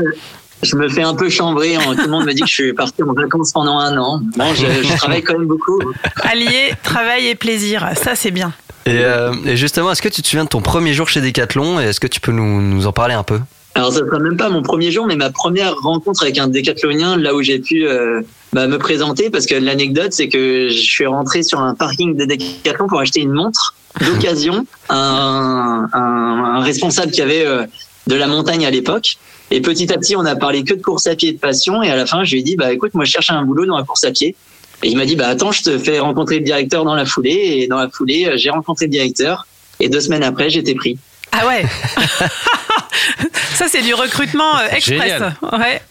je 0.62 0.76
me 0.76 0.88
fais 0.88 1.02
un 1.02 1.14
peu 1.14 1.28
chambrer. 1.28 1.76
hein. 1.76 1.94
Tout 1.96 2.02
le 2.04 2.08
monde 2.10 2.24
me 2.24 2.32
dit 2.32 2.42
que 2.42 2.48
je 2.48 2.52
suis 2.54 2.72
parti 2.72 3.02
en 3.02 3.12
vacances 3.12 3.52
pendant 3.52 3.78
un 3.78 3.96
an. 3.98 4.20
Bon, 4.36 4.54
je, 4.54 4.66
je 4.82 4.96
travaille 4.96 5.22
quand 5.22 5.38
même 5.38 5.48
beaucoup. 5.48 5.80
Allier 6.22 6.72
travail 6.82 7.26
et 7.28 7.34
plaisir, 7.34 7.88
ça 7.94 8.14
c'est 8.14 8.30
bien. 8.30 8.52
et, 8.86 8.98
euh, 9.04 9.32
et 9.44 9.56
justement, 9.56 9.92
est-ce 9.92 10.02
que 10.02 10.08
tu 10.08 10.22
te 10.22 10.26
souviens 10.28 10.44
de 10.44 10.48
ton 10.48 10.60
premier 10.62 10.92
jour 10.94 11.08
chez 11.08 11.20
Decathlon 11.20 11.80
et 11.80 11.84
est-ce 11.84 12.00
que 12.00 12.06
tu 12.06 12.20
peux 12.20 12.32
nous, 12.32 12.60
nous 12.60 12.86
en 12.86 12.92
parler 12.92 13.14
un 13.14 13.22
peu? 13.24 13.38
Alors, 13.74 13.90
ça 13.90 14.00
sera 14.00 14.18
même 14.18 14.36
pas 14.36 14.50
mon 14.50 14.60
premier 14.62 14.90
jour, 14.90 15.06
mais 15.06 15.16
ma 15.16 15.30
première 15.30 15.74
rencontre 15.76 16.22
avec 16.24 16.36
un 16.38 16.46
décathlonien, 16.46 17.16
là 17.16 17.34
où 17.34 17.40
j'ai 17.40 17.58
pu 17.58 17.86
euh, 17.88 18.20
bah, 18.52 18.66
me 18.66 18.76
présenter, 18.76 19.30
parce 19.30 19.46
que 19.46 19.54
l'anecdote, 19.54 20.12
c'est 20.12 20.28
que 20.28 20.68
je 20.68 20.76
suis 20.76 21.06
rentré 21.06 21.42
sur 21.42 21.58
un 21.58 21.74
parking 21.74 22.14
de 22.14 22.26
Décathlon 22.26 22.86
pour 22.86 23.00
acheter 23.00 23.20
une 23.20 23.32
montre 23.32 23.74
d'occasion, 24.02 24.66
un, 24.90 25.88
un, 25.94 25.98
un 25.98 26.60
responsable 26.60 27.12
qui 27.12 27.22
avait 27.22 27.46
euh, 27.46 27.64
de 28.08 28.14
la 28.14 28.26
montagne 28.26 28.66
à 28.66 28.70
l'époque. 28.70 29.16
Et 29.55 29.61
petit 29.61 29.92
à 29.92 29.98
petit, 29.98 30.16
on 30.16 30.24
a 30.24 30.34
parlé 30.34 30.64
que 30.64 30.72
de 30.72 30.80
course 30.80 31.07
à 31.07 31.14
pied 31.14 31.28
et 31.28 31.32
de 31.32 31.38
passion. 31.38 31.82
Et 31.82 31.90
à 31.90 31.94
la 31.94 32.07
fin, 32.07 32.24
je 32.24 32.32
lui 32.32 32.40
ai 32.40 32.42
dit, 32.42 32.57
bah 32.57 32.72
écoute, 32.72 32.94
moi, 32.94 33.05
je 33.05 33.12
cherche 33.12 33.28
un 33.28 33.42
boulot 33.42 33.66
dans 33.66 33.76
la 33.76 33.84
course 33.84 34.03
à 34.05 34.11
pied. 34.11 34.34
Et 34.82 34.88
il 34.88 34.96
m'a 34.96 35.05
dit, 35.05 35.14
bah 35.14 35.28
attends, 35.28 35.53
je 35.53 35.62
te 35.62 35.78
fais 35.78 35.98
rencontrer 35.98 36.38
le 36.38 36.44
directeur 36.44 36.86
dans 36.86 36.94
la 36.94 37.05
foulée. 37.05 37.59
Et 37.59 37.66
dans 37.66 37.76
la 37.76 37.90
foulée, 37.90 38.24
euh, 38.26 38.36
j'ai 38.38 38.48
rencontré 38.48 38.86
le 38.86 38.90
directeur. 38.90 39.46
Et 39.78 39.90
deux 39.90 40.00
semaines 40.00 40.22
après, 40.22 40.48
j'étais 40.48 40.74
pris. 40.74 40.98
Ah 41.32 41.46
ouais 41.46 41.64
Ça 43.55 43.66
c'est 43.68 43.82
du 43.82 43.92
recrutement 43.94 44.59
euh, 44.59 44.68
express. 44.70 45.00
Génial. 45.00 45.36
Ouais. 45.53 45.82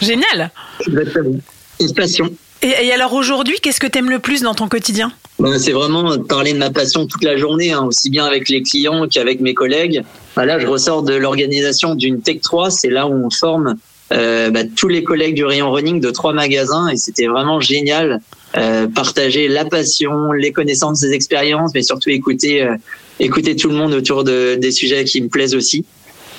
Génial. 0.00 0.50
Exactement. 0.86 1.38
Une 1.80 1.94
passion. 1.94 2.30
Et, 2.62 2.86
et 2.86 2.92
alors 2.94 3.12
aujourd'hui, 3.12 3.58
qu'est-ce 3.60 3.80
que 3.80 3.86
t'aimes 3.86 4.10
le 4.10 4.20
plus 4.20 4.40
dans 4.40 4.54
ton 4.54 4.68
quotidien? 4.68 5.12
Ben, 5.38 5.58
C'est 5.58 5.72
vraiment 5.72 6.18
parler 6.18 6.52
de 6.52 6.58
ma 6.58 6.70
passion 6.70 7.06
toute 7.06 7.24
la 7.24 7.36
journée, 7.36 7.72
hein, 7.72 7.84
aussi 7.84 8.10
bien 8.10 8.24
avec 8.24 8.48
les 8.48 8.62
clients 8.62 9.06
qu'avec 9.08 9.40
mes 9.40 9.54
collègues. 9.54 10.02
Ben 10.36 10.44
là, 10.44 10.58
je 10.58 10.66
ressors 10.66 11.02
de 11.02 11.14
l'organisation 11.14 11.94
d'une 11.94 12.20
Tech 12.20 12.40
3, 12.42 12.70
c'est 12.70 12.90
là 12.90 13.06
où 13.06 13.12
on 13.12 13.30
forme 13.30 13.76
euh, 14.12 14.50
bah, 14.50 14.60
tous 14.76 14.88
les 14.88 15.02
collègues 15.02 15.34
du 15.34 15.44
rayon 15.44 15.70
running 15.72 16.00
de 16.00 16.10
trois 16.10 16.34
magasins 16.34 16.88
et 16.88 16.96
c'était 16.96 17.26
vraiment 17.26 17.60
génial. 17.60 18.20
Euh, 18.56 18.86
partager 18.86 19.48
la 19.48 19.64
passion, 19.64 20.32
les 20.32 20.52
connaissances, 20.52 21.00
des 21.00 21.12
expériences, 21.12 21.70
mais 21.74 21.82
surtout 21.82 22.10
écouter, 22.10 22.62
euh, 22.62 22.76
écouter 23.18 23.56
tout 23.56 23.68
le 23.68 23.74
monde 23.74 23.94
autour 23.94 24.24
de, 24.24 24.56
des 24.56 24.70
sujets 24.70 25.04
qui 25.04 25.22
me 25.22 25.28
plaisent 25.28 25.54
aussi. 25.54 25.86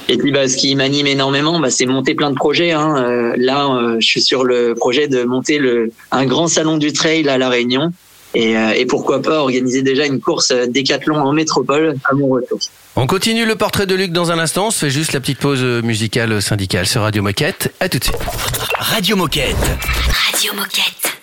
Et 0.10 0.18
puis, 0.18 0.32
bah, 0.32 0.48
ce 0.48 0.58
qui 0.58 0.76
m'anime 0.76 1.08
énormément, 1.08 1.60
bah, 1.60 1.70
c'est 1.70 1.86
monter 1.86 2.14
plein 2.14 2.30
de 2.30 2.36
projets. 2.36 2.72
Hein. 2.72 2.96
Euh, 2.98 3.34
là, 3.38 3.68
euh, 3.68 3.96
je 4.00 4.08
suis 4.08 4.22
sur 4.22 4.44
le 4.44 4.76
projet 4.76 5.08
de 5.08 5.24
monter 5.24 5.60
le, 5.60 5.92
un 6.12 6.26
grand 6.26 6.48
salon 6.48 6.78
du 6.78 6.92
trail 6.92 7.28
à 7.30 7.38
La 7.38 7.50
Réunion. 7.50 7.92
Et, 8.36 8.58
euh, 8.58 8.74
et 8.76 8.86
pourquoi 8.86 9.22
pas 9.22 9.40
organiser 9.40 9.84
déjà 9.84 10.06
une 10.06 10.20
course 10.20 10.52
euh, 10.52 10.66
décathlon 10.68 11.18
en 11.18 11.34
métropole 11.34 11.96
à 12.06 12.14
mon 12.14 12.28
retour. 12.28 12.60
On 12.96 13.08
continue 13.08 13.46
le 13.46 13.56
portrait 13.56 13.86
de 13.86 13.96
Luc 13.96 14.12
dans 14.12 14.32
un 14.32 14.40
instant. 14.40 14.68
On 14.68 14.72
se 14.72 14.80
fait 14.80 14.90
juste 14.90 15.14
la 15.14 15.20
petite 15.20 15.40
pause 15.40 15.64
musicale 15.64 16.42
syndicale 16.42 16.86
sur 16.86 17.02
Radio 17.02 17.24
Moquette. 17.24 17.74
À 17.80 17.90
tout 17.90 18.00
de 18.00 18.04
suite. 18.04 18.18
Radio 18.78 19.16
Moquette. 19.16 19.56
Radio 20.32 20.54
Moquette. 20.54 21.23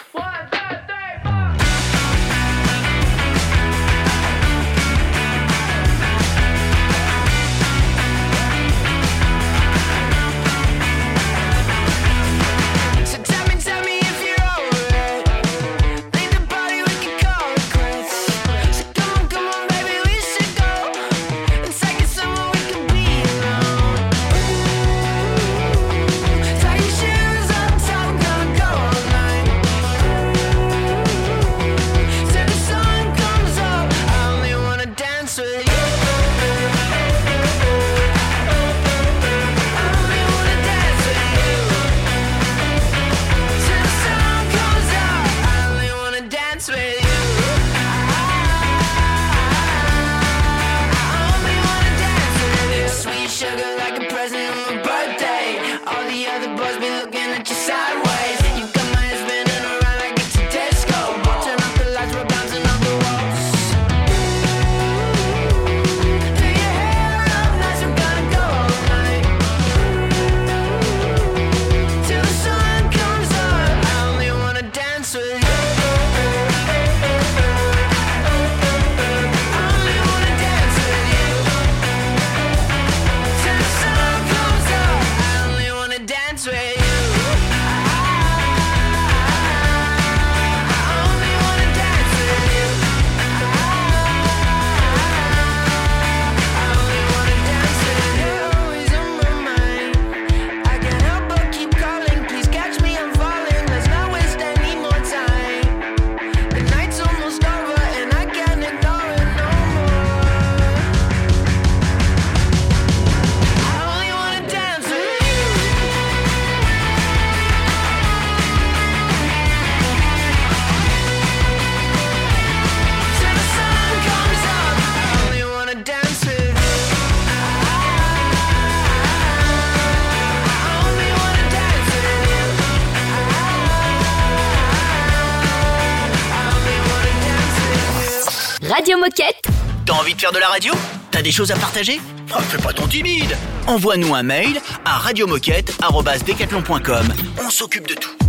Faire 140.31 140.33
de 140.33 140.39
la 140.39 140.49
radio 140.49 140.73
T'as 141.11 141.23
des 141.23 141.33
choses 141.33 141.51
à 141.51 141.57
partager 141.57 142.01
oh, 142.35 142.41
Fais 142.41 142.59
pas 142.59 142.73
ton 142.73 142.87
timide 142.87 143.37
Envoie-nous 143.67 144.15
un 144.15 144.23
mail 144.23 144.61
à 144.85 144.99
radiomoquette.com. 144.99 147.15
On 147.45 147.51
s'occupe 147.51 147.89
de 147.89 147.95
tout. 147.95 148.20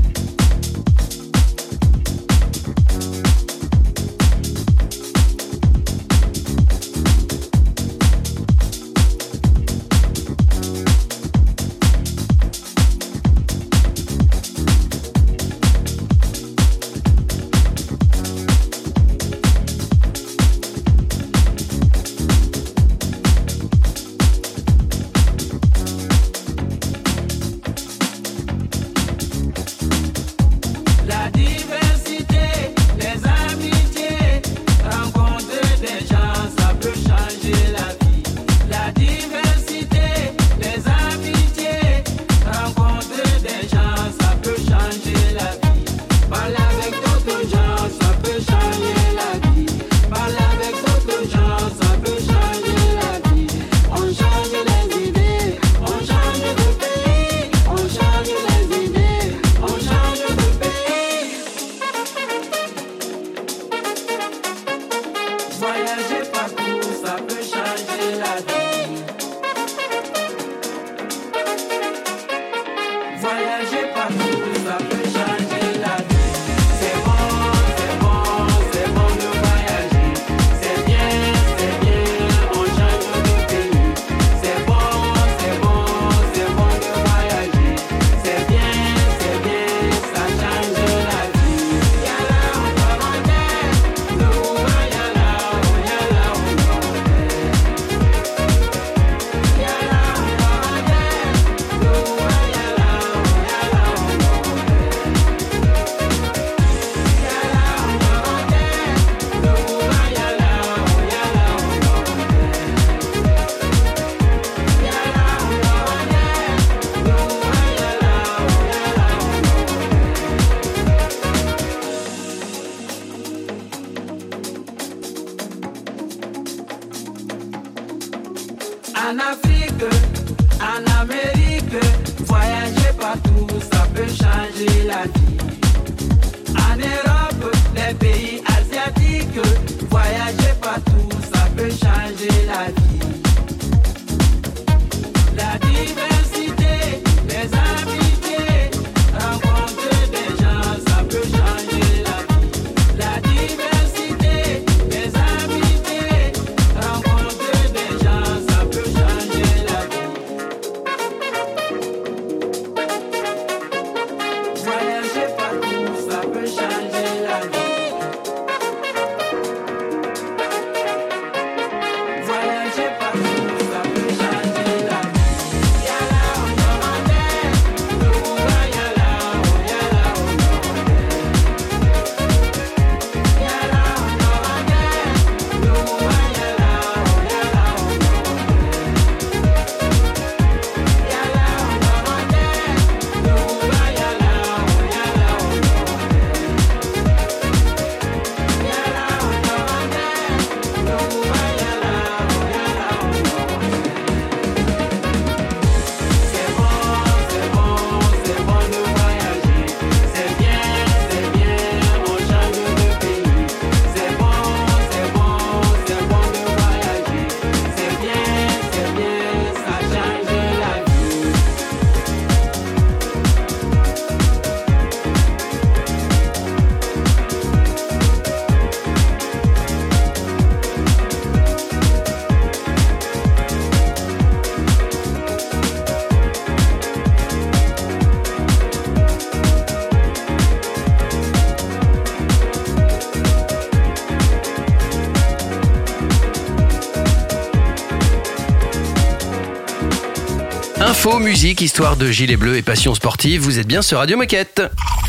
Info, 251.04 251.18
musique, 251.18 251.62
histoire 251.62 251.98
de 251.98 252.12
gilets 252.12 252.38
bleus 252.38 252.58
et 252.58 252.62
passion 252.62 252.94
sportive, 252.94 253.42
vous 253.42 253.58
êtes 253.58 253.66
bien 253.66 253.82
sur 253.82 253.98
Radio 253.98 254.18
Moquette. 254.18 254.62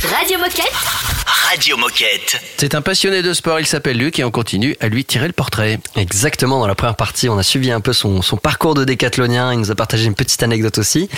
Radio 0.02 0.38
Moquette. 0.38 0.72
Radio 1.26 1.76
Moquette. 1.76 2.40
C'est 2.62 2.76
un 2.76 2.80
passionné 2.80 3.22
de 3.22 3.32
sport, 3.32 3.58
il 3.58 3.66
s'appelle 3.66 3.98
Luc 3.98 4.20
et 4.20 4.24
on 4.24 4.30
continue 4.30 4.76
à 4.78 4.86
lui 4.86 5.04
tirer 5.04 5.26
le 5.26 5.32
portrait. 5.32 5.80
Exactement, 5.96 6.60
dans 6.60 6.68
la 6.68 6.76
première 6.76 6.94
partie, 6.94 7.28
on 7.28 7.36
a 7.36 7.42
suivi 7.42 7.72
un 7.72 7.80
peu 7.80 7.92
son, 7.92 8.20
parcours 8.40 8.74
de 8.74 8.84
décathlonien, 8.84 9.52
il 9.52 9.58
nous 9.58 9.72
a 9.72 9.74
partagé 9.74 10.04
une 10.04 10.14
petite 10.14 10.44
anecdote 10.44 10.78
aussi. 10.78 11.08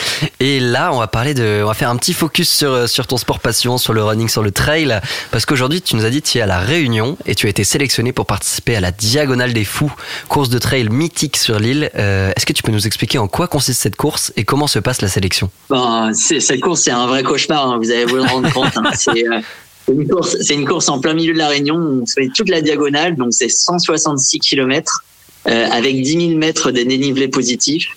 Et 0.40 0.58
là, 0.58 0.90
on 0.94 1.00
va 1.00 1.06
parler 1.06 1.34
de, 1.34 1.60
on 1.62 1.66
va 1.66 1.74
faire 1.74 1.90
un 1.90 1.96
petit 1.98 2.14
focus 2.14 2.48
sur, 2.48 2.88
sur 2.88 3.06
ton 3.06 3.18
sport 3.18 3.40
passion, 3.40 3.76
sur 3.76 3.92
le 3.92 4.02
running, 4.02 4.30
sur 4.30 4.42
le 4.42 4.52
trail, 4.52 4.98
parce 5.32 5.44
qu'aujourd'hui, 5.44 5.82
tu 5.82 5.96
nous 5.96 6.06
as 6.06 6.08
dit 6.08 6.22
que 6.22 6.28
tu 6.28 6.38
es 6.38 6.40
à 6.40 6.46
la 6.46 6.60
Réunion 6.60 7.18
et 7.26 7.34
tu 7.34 7.46
as 7.46 7.50
été 7.50 7.62
sélectionné 7.62 8.14
pour 8.14 8.24
participer 8.24 8.76
à 8.76 8.80
la 8.80 8.90
Diagonale 8.90 9.52
des 9.52 9.66
Fous, 9.66 9.92
course 10.30 10.48
de 10.48 10.58
trail 10.58 10.88
mythique 10.88 11.36
sur 11.36 11.58
l'île. 11.58 11.90
Euh, 11.94 12.32
Est-ce 12.36 12.46
que 12.46 12.54
tu 12.54 12.62
peux 12.62 12.72
nous 12.72 12.86
expliquer 12.86 13.18
en 13.18 13.28
quoi 13.28 13.48
consiste 13.48 13.82
cette 13.82 13.96
course 13.96 14.32
et 14.36 14.44
comment 14.44 14.66
se 14.66 14.78
passe 14.78 15.02
la 15.02 15.08
sélection? 15.08 15.50
C'est- 16.14 16.40
cette 16.40 16.62
course, 16.62 16.80
c'est 16.80 16.90
un 16.90 17.06
vrai 17.06 17.22
cauchemar, 17.22 17.68
hein, 17.68 17.78
vous 17.82 17.90
allez 17.90 18.06
vous 18.06 18.16
le 18.16 18.22
rendre 18.22 18.50
compte. 18.50 18.74
hein. 18.78 18.90
Une 19.90 20.08
course, 20.08 20.36
c'est 20.40 20.54
une 20.54 20.66
course 20.66 20.88
en 20.88 21.00
plein 21.00 21.14
milieu 21.14 21.32
de 21.32 21.38
la 21.38 21.48
Réunion. 21.48 21.76
On 21.76 22.06
fait 22.06 22.28
toute 22.34 22.48
la 22.48 22.60
diagonale, 22.60 23.16
donc 23.16 23.28
c'est 23.32 23.48
166 23.48 24.38
km 24.38 25.04
euh, 25.46 25.66
avec 25.70 26.00
10 26.00 26.28
000 26.28 26.38
mètres 26.38 26.70
de 26.70 26.82
dénivelé 26.82 27.28
positif. 27.28 27.88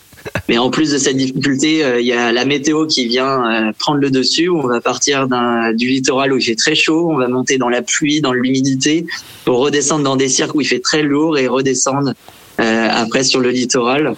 Mais 0.49 0.57
en 0.57 0.69
plus 0.69 0.91
de 0.91 0.97
cette 0.97 1.15
difficulté, 1.15 1.85
euh, 1.85 2.01
il 2.01 2.07
y 2.07 2.11
a 2.11 2.33
la 2.33 2.43
météo 2.43 2.85
qui 2.85 3.07
vient 3.07 3.69
euh, 3.69 3.71
prendre 3.77 3.99
le 3.99 4.11
dessus. 4.11 4.49
On 4.49 4.67
va 4.67 4.81
partir 4.81 5.27
du 5.75 5.87
littoral 5.87 6.33
où 6.33 6.37
il 6.37 6.43
fait 6.43 6.55
très 6.55 6.75
chaud, 6.75 7.07
on 7.09 7.17
va 7.17 7.29
monter 7.29 7.57
dans 7.57 7.69
la 7.69 7.81
pluie, 7.81 8.19
dans 8.19 8.33
l'humidité, 8.33 9.05
pour 9.45 9.59
redescendre 9.59 10.03
dans 10.03 10.17
des 10.17 10.27
cirques 10.27 10.55
où 10.55 10.61
il 10.61 10.67
fait 10.67 10.81
très 10.81 11.03
lourd 11.03 11.37
et 11.37 11.47
redescendre 11.47 12.13
euh, 12.59 12.87
après 12.91 13.23
sur 13.23 13.39
le 13.39 13.51
littoral. 13.51 14.15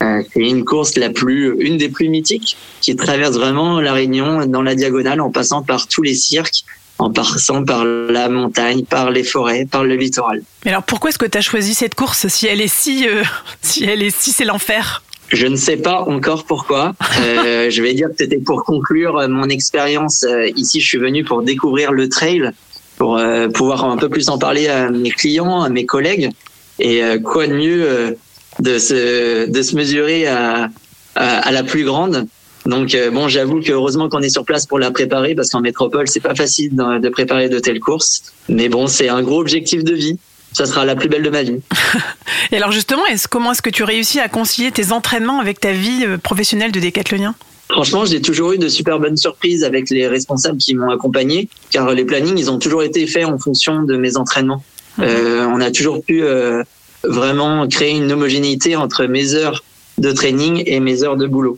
Euh, 0.00 0.22
c'est 0.32 0.40
une 0.40 0.64
course 0.64 0.96
la 0.96 1.10
plus, 1.10 1.54
une 1.60 1.76
des 1.76 1.90
plus 1.90 2.08
mythiques, 2.08 2.56
qui 2.80 2.96
traverse 2.96 3.36
vraiment 3.36 3.80
la 3.80 3.92
Réunion 3.92 4.46
dans 4.46 4.62
la 4.62 4.74
diagonale 4.74 5.20
en 5.20 5.30
passant 5.30 5.62
par 5.62 5.86
tous 5.86 6.02
les 6.02 6.14
cirques, 6.14 6.64
en 6.98 7.10
passant 7.10 7.64
par 7.64 7.84
la 7.84 8.28
montagne, 8.28 8.84
par 8.84 9.10
les 9.10 9.24
forêts, 9.24 9.66
par 9.70 9.84
le 9.84 9.96
littoral. 9.96 10.42
Mais 10.64 10.70
alors 10.70 10.84
pourquoi 10.84 11.10
est-ce 11.10 11.18
que 11.18 11.26
tu 11.26 11.38
as 11.38 11.42
choisi 11.42 11.74
cette 11.74 11.94
course 11.94 12.28
si 12.28 12.46
elle 12.46 12.60
est 12.60 12.72
si, 12.72 13.08
euh, 13.08 13.22
si 13.62 13.84
elle 13.84 14.02
est 14.02 14.16
si 14.16 14.30
c'est 14.32 14.44
l'enfer? 14.44 15.02
Je 15.32 15.46
ne 15.46 15.56
sais 15.56 15.78
pas 15.78 16.02
encore 16.02 16.44
pourquoi. 16.44 16.94
Euh, 17.22 17.70
je 17.70 17.82
vais 17.82 17.94
dire 17.94 18.08
que 18.08 18.14
c'était 18.18 18.38
pour 18.38 18.64
conclure 18.64 19.18
euh, 19.18 19.28
mon 19.28 19.48
expérience. 19.48 20.26
Ici, 20.56 20.80
je 20.80 20.86
suis 20.86 20.98
venu 20.98 21.24
pour 21.24 21.42
découvrir 21.42 21.92
le 21.92 22.08
trail, 22.08 22.50
pour 22.96 23.16
euh, 23.16 23.48
pouvoir 23.48 23.84
un 23.84 23.96
peu 23.96 24.08
plus 24.08 24.28
en 24.28 24.38
parler 24.38 24.68
à 24.68 24.90
mes 24.90 25.10
clients, 25.10 25.62
à 25.62 25.68
mes 25.68 25.86
collègues. 25.86 26.30
Et 26.78 27.02
quoi 27.22 27.46
de 27.46 27.52
mieux 27.52 28.16
de 28.58 28.78
se, 28.78 29.48
de 29.48 29.62
se 29.62 29.76
mesurer 29.76 30.26
à, 30.26 30.68
à, 31.14 31.38
à 31.38 31.50
la 31.52 31.62
plus 31.62 31.84
grande. 31.84 32.26
Donc 32.66 32.94
euh, 32.94 33.10
bon, 33.10 33.28
j'avoue 33.28 33.60
que 33.60 33.72
heureusement 33.72 34.08
qu'on 34.08 34.20
est 34.20 34.28
sur 34.28 34.44
place 34.44 34.66
pour 34.66 34.78
la 34.78 34.90
préparer 34.90 35.34
parce 35.34 35.50
qu'en 35.50 35.60
métropole, 35.60 36.08
c'est 36.08 36.20
pas 36.20 36.34
facile 36.34 36.74
de, 36.74 37.08
préparer 37.08 37.48
de 37.48 37.58
telles 37.58 37.80
courses. 37.80 38.22
Mais 38.48 38.68
bon, 38.68 38.86
c'est 38.86 39.08
un 39.08 39.22
gros 39.22 39.40
objectif 39.40 39.82
de 39.84 39.94
vie. 39.94 40.18
Ça 40.52 40.66
sera 40.66 40.84
la 40.84 40.94
plus 40.94 41.08
belle 41.08 41.22
de 41.22 41.30
ma 41.30 41.42
vie. 41.42 41.60
Et 42.52 42.56
alors 42.56 42.72
justement, 42.72 43.06
est-ce, 43.06 43.26
comment 43.26 43.52
est-ce 43.52 43.62
que 43.62 43.70
tu 43.70 43.84
réussis 43.84 44.20
à 44.20 44.28
concilier 44.28 44.70
tes 44.70 44.92
entraînements 44.92 45.40
avec 45.40 45.60
ta 45.60 45.72
vie 45.72 46.04
euh, 46.04 46.18
professionnelle 46.18 46.72
de 46.72 46.80
décathlonien? 46.80 47.34
Franchement, 47.70 48.04
j'ai 48.04 48.20
toujours 48.20 48.52
eu 48.52 48.58
de 48.58 48.68
super 48.68 49.00
bonnes 49.00 49.16
surprises 49.16 49.64
avec 49.64 49.88
les 49.88 50.06
responsables 50.06 50.58
qui 50.58 50.74
m'ont 50.74 50.90
accompagné, 50.90 51.48
car 51.70 51.90
les 51.92 52.04
plannings, 52.04 52.36
ils 52.36 52.50
ont 52.50 52.58
toujours 52.58 52.82
été 52.82 53.06
faits 53.06 53.24
en 53.24 53.38
fonction 53.38 53.82
de 53.82 53.96
mes 53.96 54.18
entraînements. 54.18 54.62
Euh, 54.98 55.46
on 55.46 55.58
a 55.58 55.70
toujours 55.70 56.04
pu 56.04 56.22
euh, 56.22 56.62
vraiment 57.02 57.66
créer 57.66 57.96
une 57.96 58.12
homogénéité 58.12 58.76
entre 58.76 59.06
mes 59.06 59.34
heures 59.34 59.64
de 59.96 60.12
training 60.12 60.62
et 60.66 60.80
mes 60.80 61.02
heures 61.02 61.16
de 61.16 61.26
boulot. 61.26 61.56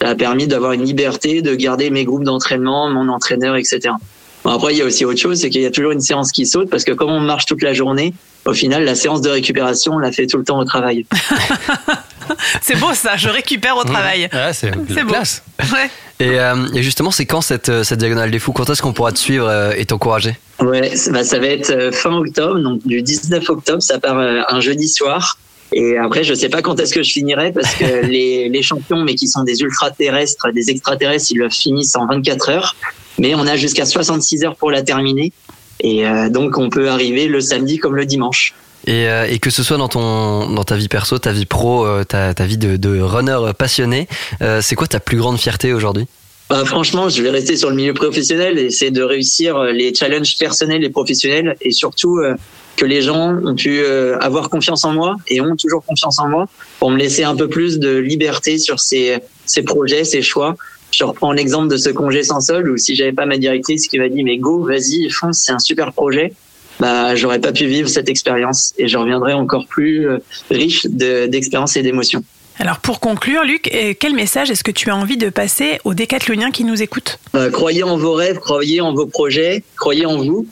Ça 0.00 0.08
a 0.10 0.14
permis 0.14 0.46
d'avoir 0.46 0.72
une 0.72 0.84
liberté, 0.84 1.42
de 1.42 1.54
garder 1.54 1.90
mes 1.90 2.04
groupes 2.04 2.24
d'entraînement, 2.24 2.88
mon 2.90 3.08
entraîneur, 3.08 3.56
etc. 3.56 3.94
Bon, 4.44 4.50
après, 4.50 4.74
il 4.74 4.78
y 4.78 4.82
a 4.82 4.84
aussi 4.84 5.04
autre 5.04 5.18
chose, 5.18 5.40
c'est 5.40 5.50
qu'il 5.50 5.62
y 5.62 5.66
a 5.66 5.70
toujours 5.70 5.92
une 5.92 6.00
séance 6.00 6.30
qui 6.32 6.46
saute, 6.46 6.68
parce 6.70 6.84
que 6.84 6.92
comme 6.92 7.10
on 7.10 7.20
marche 7.20 7.46
toute 7.46 7.62
la 7.62 7.72
journée, 7.72 8.12
au 8.44 8.52
final, 8.52 8.84
la 8.84 8.94
séance 8.94 9.20
de 9.22 9.30
récupération, 9.30 9.94
on 9.94 9.98
la 9.98 10.12
fait 10.12 10.26
tout 10.26 10.36
le 10.38 10.44
temps 10.44 10.58
au 10.58 10.64
travail. 10.64 11.04
C'est 12.62 12.78
beau 12.78 12.92
ça, 12.92 13.16
je 13.16 13.28
récupère 13.28 13.76
au 13.76 13.84
travail. 13.84 14.28
Ouais, 14.32 14.52
c'est 14.52 14.72
C'est 14.92 15.02
beau. 15.04 15.10
classe. 15.12 15.42
Ouais. 15.60 15.88
Et, 16.18 16.40
euh, 16.40 16.54
et 16.74 16.82
justement, 16.82 17.10
c'est 17.10 17.26
quand 17.26 17.40
cette, 17.40 17.68
euh, 17.68 17.84
cette 17.84 17.98
diagonale 18.00 18.30
des 18.30 18.38
fous? 18.38 18.52
Quand 18.52 18.68
est-ce 18.68 18.82
qu'on 18.82 18.92
pourra 18.92 19.12
te 19.12 19.18
suivre 19.18 19.46
euh, 19.48 19.72
et 19.76 19.84
t'encourager? 19.84 20.36
Ouais, 20.60 20.92
bah, 21.10 21.22
ça 21.24 21.38
va 21.38 21.46
être 21.46 21.94
fin 21.94 22.12
octobre, 22.16 22.58
donc 22.58 22.84
du 22.86 23.02
19 23.02 23.48
octobre, 23.50 23.82
ça 23.82 23.98
part 24.00 24.18
un 24.18 24.60
jeudi 24.60 24.88
soir. 24.88 25.38
Et 25.72 25.96
après, 25.98 26.24
je 26.24 26.34
sais 26.34 26.48
pas 26.48 26.62
quand 26.62 26.78
est-ce 26.80 26.94
que 26.94 27.02
je 27.02 27.12
finirai 27.12 27.52
parce 27.52 27.74
que 27.74 28.06
les, 28.06 28.48
les 28.48 28.62
champions, 28.62 29.02
mais 29.02 29.14
qui 29.14 29.28
sont 29.28 29.42
des 29.42 29.60
ultra-terrestres, 29.60 30.52
des 30.52 30.70
extraterrestres, 30.70 31.26
ils 31.30 31.38
le 31.38 31.50
finissent 31.50 31.96
en 31.96 32.06
24 32.06 32.50
heures. 32.50 32.76
Mais 33.18 33.34
on 33.34 33.46
a 33.46 33.56
jusqu'à 33.56 33.86
66 33.86 34.44
heures 34.44 34.56
pour 34.56 34.70
la 34.70 34.82
terminer. 34.82 35.32
Et 35.80 36.06
euh, 36.06 36.28
donc, 36.28 36.58
on 36.58 36.70
peut 36.70 36.88
arriver 36.88 37.26
le 37.26 37.40
samedi 37.40 37.78
comme 37.78 37.96
le 37.96 38.06
dimanche. 38.06 38.54
et, 38.86 39.08
euh, 39.08 39.26
et 39.28 39.38
que 39.38 39.50
ce 39.50 39.62
soit 39.62 39.76
dans, 39.76 39.88
ton, 39.88 40.50
dans 40.50 40.64
ta 40.64 40.76
vie 40.76 40.88
perso, 40.88 41.18
ta 41.18 41.32
vie 41.32 41.46
pro, 41.46 41.86
euh, 41.86 42.04
ta, 42.04 42.34
ta 42.34 42.46
vie 42.46 42.58
de, 42.58 42.76
de 42.76 43.00
runner 43.00 43.38
passionné, 43.58 44.08
c'est 44.60 44.74
quoi 44.74 44.86
ta 44.86 45.00
plus 45.00 45.18
grande 45.18 45.38
fierté 45.38 45.72
aujourd'hui? 45.72 46.06
Bah, 46.48 46.64
franchement, 46.64 47.08
je 47.08 47.22
vais 47.22 47.30
rester 47.30 47.56
sur 47.56 47.70
le 47.70 47.76
milieu 47.76 47.92
professionnel 47.92 48.58
et 48.58 48.66
essayer 48.66 48.92
de 48.92 49.02
réussir 49.02 49.60
les 49.64 49.92
challenges 49.92 50.38
personnels 50.38 50.84
et 50.84 50.90
professionnels 50.90 51.56
et 51.60 51.72
surtout 51.72 52.20
que 52.76 52.84
les 52.84 53.02
gens 53.02 53.34
ont 53.44 53.54
pu 53.54 53.80
euh, 53.80 54.18
avoir 54.18 54.50
confiance 54.50 54.84
en 54.84 54.92
moi 54.92 55.16
et 55.28 55.40
ont 55.40 55.56
toujours 55.56 55.84
confiance 55.84 56.18
en 56.18 56.28
moi 56.28 56.46
pour 56.78 56.90
me 56.90 56.98
laisser 56.98 57.24
un 57.24 57.34
peu 57.34 57.48
plus 57.48 57.78
de 57.78 57.96
liberté 57.96 58.58
sur 58.58 58.80
ces, 58.80 59.18
ces 59.46 59.62
projets, 59.62 60.04
ces 60.04 60.22
choix. 60.22 60.56
Je 60.92 61.04
reprends 61.04 61.32
l'exemple 61.32 61.68
de 61.68 61.76
ce 61.76 61.90
congé 61.90 62.22
sans 62.22 62.40
sol 62.40 62.70
où 62.70 62.76
si 62.76 62.94
j'avais 62.94 63.12
pas 63.12 63.26
ma 63.26 63.38
directrice 63.38 63.88
qui 63.88 63.98
m'a 63.98 64.08
dit 64.08 64.22
mais 64.22 64.38
go, 64.38 64.64
vas-y, 64.64 65.10
fonce, 65.10 65.38
c'est 65.44 65.52
un 65.52 65.58
super 65.58 65.92
projet, 65.92 66.32
bah 66.78 67.14
j'aurais 67.16 67.40
pas 67.40 67.52
pu 67.52 67.66
vivre 67.66 67.88
cette 67.88 68.08
expérience 68.08 68.72
et 68.78 68.86
je 68.88 68.96
reviendrais 68.96 69.32
encore 69.32 69.66
plus 69.66 70.08
euh, 70.08 70.18
riche 70.50 70.86
de- 70.86 71.26
d'expériences 71.26 71.76
et 71.76 71.82
d'émotions. 71.82 72.22
Alors 72.58 72.78
pour 72.78 73.00
conclure, 73.00 73.44
Luc, 73.44 73.70
euh, 73.74 73.92
quel 73.98 74.14
message 74.14 74.50
est-ce 74.50 74.64
que 74.64 74.70
tu 74.70 74.88
as 74.88 74.96
envie 74.96 75.18
de 75.18 75.28
passer 75.28 75.78
aux 75.84 75.92
décathloniens 75.92 76.50
qui 76.50 76.64
nous 76.64 76.80
écoutent? 76.80 77.18
Euh, 77.34 77.50
croyez 77.50 77.82
en 77.82 77.98
vos 77.98 78.14
rêves, 78.14 78.38
croyez 78.38 78.80
en 78.80 78.94
vos 78.94 79.04
projets, 79.06 79.62
croyez 79.76 80.06
en 80.06 80.16
vous. 80.16 80.46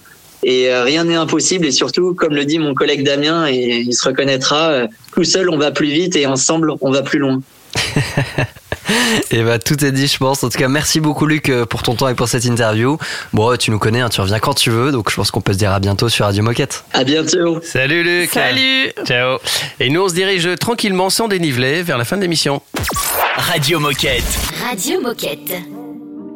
Et 0.44 0.70
euh, 0.70 0.84
rien 0.84 1.04
n'est 1.04 1.14
impossible. 1.14 1.66
Et 1.66 1.72
surtout, 1.72 2.14
comme 2.14 2.34
le 2.34 2.44
dit 2.44 2.58
mon 2.58 2.74
collègue 2.74 3.02
Damien, 3.02 3.48
et 3.48 3.82
il 3.86 3.94
se 3.94 4.06
reconnaîtra, 4.06 4.68
euh, 4.68 4.86
tout 5.12 5.24
seul 5.24 5.48
on 5.50 5.56
va 5.56 5.70
plus 5.72 5.88
vite 5.88 6.16
et 6.16 6.26
ensemble 6.26 6.72
on 6.80 6.90
va 6.90 7.02
plus 7.02 7.18
loin. 7.18 7.40
Et 9.30 9.42
bah 9.42 9.58
tout 9.58 9.82
est 9.82 9.92
dit, 9.92 10.06
je 10.06 10.18
pense. 10.18 10.44
En 10.44 10.50
tout 10.50 10.58
cas, 10.58 10.68
merci 10.68 11.00
beaucoup 11.00 11.26
Luc 11.26 11.48
euh, 11.48 11.64
pour 11.64 11.82
ton 11.82 11.94
temps 11.94 12.08
et 12.08 12.14
pour 12.14 12.28
cette 12.28 12.44
interview. 12.44 12.98
Bon, 13.32 13.56
tu 13.56 13.70
nous 13.70 13.78
connais, 13.78 14.00
hein, 14.00 14.10
tu 14.10 14.20
reviens 14.20 14.38
quand 14.38 14.54
tu 14.54 14.70
veux, 14.70 14.92
donc 14.92 15.10
je 15.10 15.16
pense 15.16 15.30
qu'on 15.30 15.40
peut 15.40 15.54
se 15.54 15.58
dire 15.58 15.72
à 15.72 15.80
bientôt 15.80 16.10
sur 16.10 16.26
Radio 16.26 16.42
Moquette. 16.42 16.84
À 16.92 17.02
bientôt. 17.02 17.60
Salut 17.62 18.02
Luc. 18.02 18.30
Salut. 18.30 18.92
Ciao. 19.06 19.38
Et 19.80 19.88
nous, 19.88 20.02
on 20.02 20.08
se 20.08 20.14
dirige 20.14 20.48
tranquillement, 20.60 21.08
sans 21.08 21.28
dénivelé, 21.28 21.82
vers 21.82 21.96
la 21.96 22.04
fin 22.04 22.16
de 22.16 22.22
l'émission. 22.22 22.60
Radio 23.36 23.80
Moquette. 23.80 24.22
Radio 24.62 25.00
Moquette. 25.00 25.54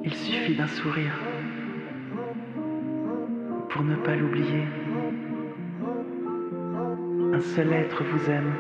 Il 0.05 0.13
suffit 0.13 0.57
d'un 0.57 0.69
sourire 0.83 1.13
pour 3.79 3.87
ne 3.87 3.95
pas 3.95 4.17
l'oublier. 4.17 4.65
Un 7.33 7.41
seul 7.55 7.73
être 7.73 8.03
vous 8.03 8.29
aime 8.29 8.53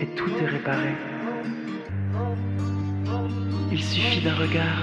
et 0.00 0.06
tout 0.16 0.30
est 0.42 0.46
réparé. 0.46 0.92
Il 3.70 3.82
suffit 3.82 4.22
d'un 4.22 4.36
regard 4.36 4.78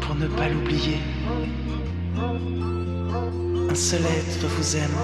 pour 0.00 0.14
ne 0.14 0.26
pas 0.26 0.48
l'oublier. 0.48 1.00
Un 3.68 3.74
seul 3.74 4.06
être 4.06 4.46
vous 4.56 4.76
aime 4.76 4.98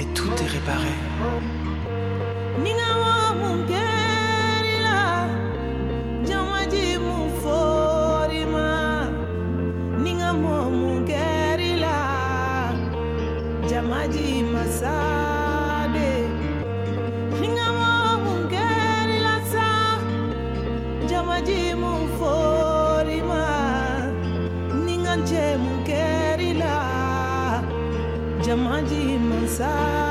et 0.00 0.06
tout 0.14 0.32
est 0.42 0.46
réparé. 0.46 0.92
side. 29.62 30.01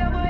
double 0.00 0.29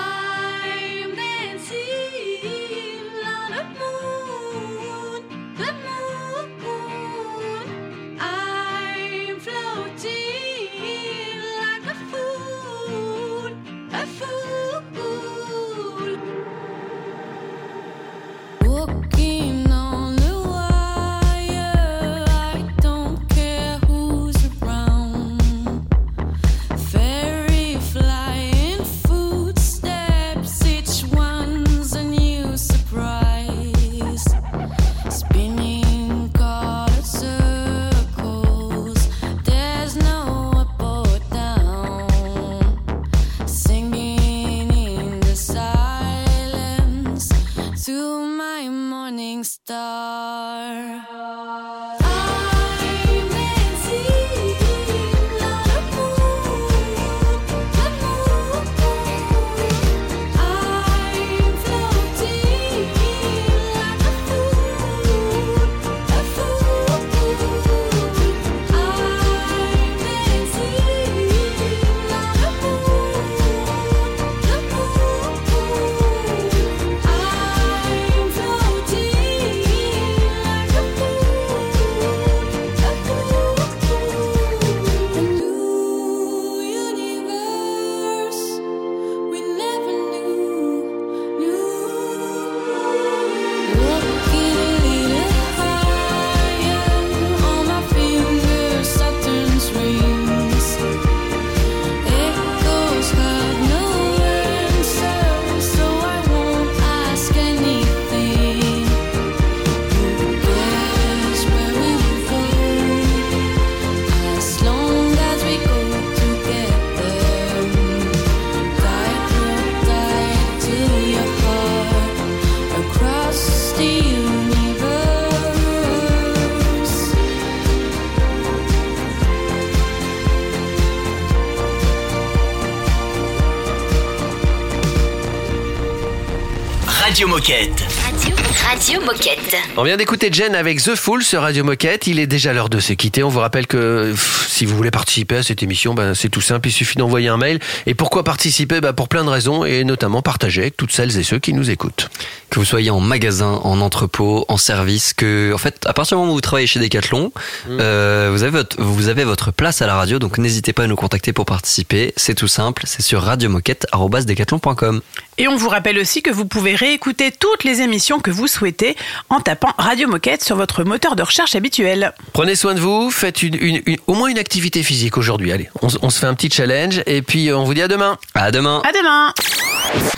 Radio, 138.71 139.01
Moquette. 139.01 139.57
On 139.75 139.83
vient 139.83 139.97
d'écouter 139.97 140.29
Jen 140.31 140.55
avec 140.55 140.81
The 140.81 140.95
Fool 140.95 141.23
sur 141.23 141.41
Radio 141.41 141.65
Moquette. 141.65 142.07
Il 142.07 142.19
est 142.19 142.27
déjà 142.27 142.53
l'heure 142.53 142.69
de 142.69 142.79
se 142.79 142.93
quitter. 142.93 143.21
On 143.21 143.27
vous 143.27 143.41
rappelle 143.41 143.67
que 143.67 144.11
pff, 144.11 144.47
si 144.47 144.65
vous 144.65 144.77
voulez 144.77 144.91
participer 144.91 145.35
à 145.35 145.43
cette 145.43 145.61
émission, 145.61 145.93
ben, 145.93 146.13
c'est 146.15 146.29
tout 146.29 146.39
simple. 146.39 146.69
Il 146.69 146.71
suffit 146.71 146.97
d'envoyer 146.97 147.27
un 147.27 147.35
mail. 147.35 147.59
Et 147.85 147.95
pourquoi 147.95 148.23
participer? 148.23 148.79
Ben, 148.79 148.93
Pour 148.93 149.09
plein 149.09 149.25
de 149.25 149.29
raisons 149.29 149.65
et 149.65 149.83
notamment 149.83 150.21
partager 150.21 150.61
avec 150.61 150.77
toutes 150.77 150.93
celles 150.93 151.17
et 151.17 151.23
ceux 151.23 151.37
qui 151.39 151.51
nous 151.51 151.69
écoutent. 151.69 152.09
Que 152.49 152.59
vous 152.59 152.65
soyez 152.65 152.91
en 152.91 153.01
magasin, 153.01 153.59
en 153.61 153.81
entrepôt, 153.81 154.45
en 154.47 154.55
service, 154.55 155.13
que 155.13 155.51
en 155.53 155.57
fait, 155.57 155.85
à 155.85 155.91
partir 155.91 156.15
du 156.15 156.21
moment 156.21 156.31
où 156.31 156.35
vous 156.35 156.41
travaillez 156.41 156.67
chez 156.67 156.79
Decathlon, 156.79 157.33
euh, 157.69 158.29
vous 158.31 158.43
avez 158.43 158.51
votre 158.51 158.81
vous 158.81 159.09
avez 159.09 159.25
votre 159.25 159.51
place 159.51 159.81
à 159.81 159.87
la 159.87 159.95
radio, 159.95 160.17
donc 160.17 160.37
n'hésitez 160.37 160.71
pas 160.71 160.83
à 160.83 160.87
nous 160.87 160.95
contacter 160.95 161.33
pour 161.33 161.45
participer. 161.45 162.13
C'est 162.15 162.35
tout 162.35 162.47
simple, 162.47 162.83
c'est 162.85 163.01
sur 163.01 163.21
radiomoquette@decathlon.com. 163.21 165.01
Et 165.41 165.47
on 165.47 165.55
vous 165.55 165.69
rappelle 165.69 165.97
aussi 165.97 166.21
que 166.21 166.29
vous 166.29 166.45
pouvez 166.45 166.75
réécouter 166.75 167.31
toutes 167.31 167.63
les 167.63 167.81
émissions 167.81 168.19
que 168.19 168.29
vous 168.29 168.45
souhaitez 168.45 168.95
en 169.29 169.39
tapant 169.39 169.71
Radio 169.75 170.07
Moquette 170.07 170.43
sur 170.43 170.55
votre 170.55 170.83
moteur 170.83 171.15
de 171.15 171.23
recherche 171.23 171.55
habituel. 171.55 172.13
Prenez 172.31 172.53
soin 172.55 172.75
de 172.75 172.79
vous. 172.79 173.09
Faites 173.09 173.41
une, 173.41 173.55
une- 173.55 173.81
une- 173.87 173.97
au 174.05 174.13
moins 174.13 174.27
une 174.29 174.37
activité 174.37 174.83
physique 174.83 175.17
aujourd'hui. 175.17 175.51
Allez, 175.51 175.67
on, 175.81 175.87
on 176.03 176.09
se 176.11 176.19
fait 176.19 176.27
un 176.27 176.35
petit 176.35 176.51
challenge 176.51 177.01
et 177.07 177.23
puis 177.23 177.51
on 177.51 177.63
vous 177.63 177.73
dit 177.73 177.81
à 177.81 177.87
demain. 177.87 178.19
À 178.35 178.51
demain. 178.51 178.83
À 178.87 178.91
demain. 178.91 179.33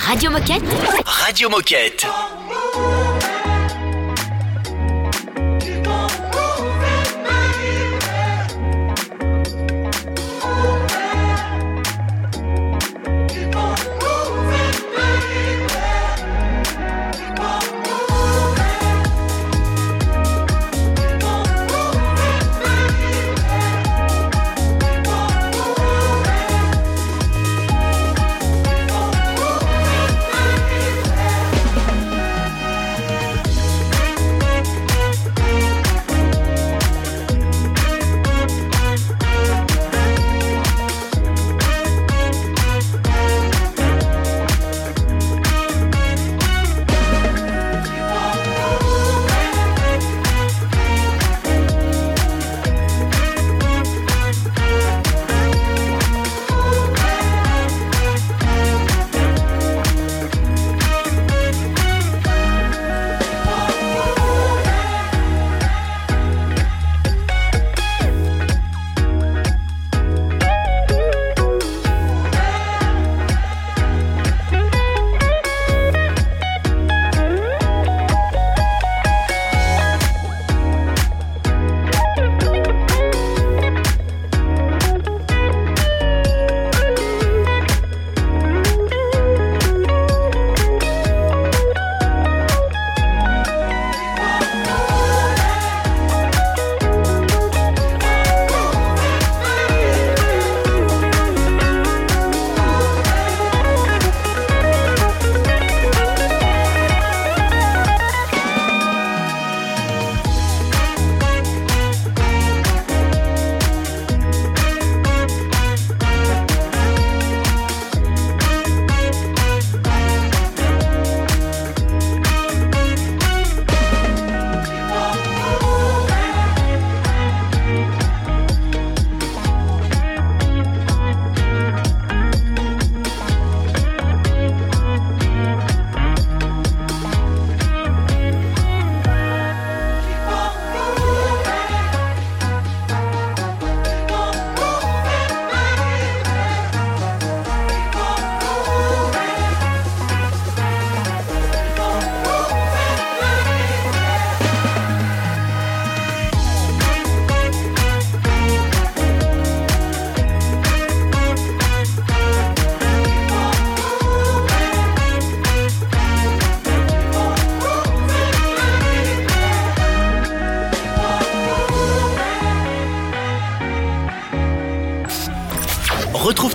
Radio 0.05 0.29
Moquette. 0.29 0.63
Radio 1.05 1.49
Moquette. 1.49 2.05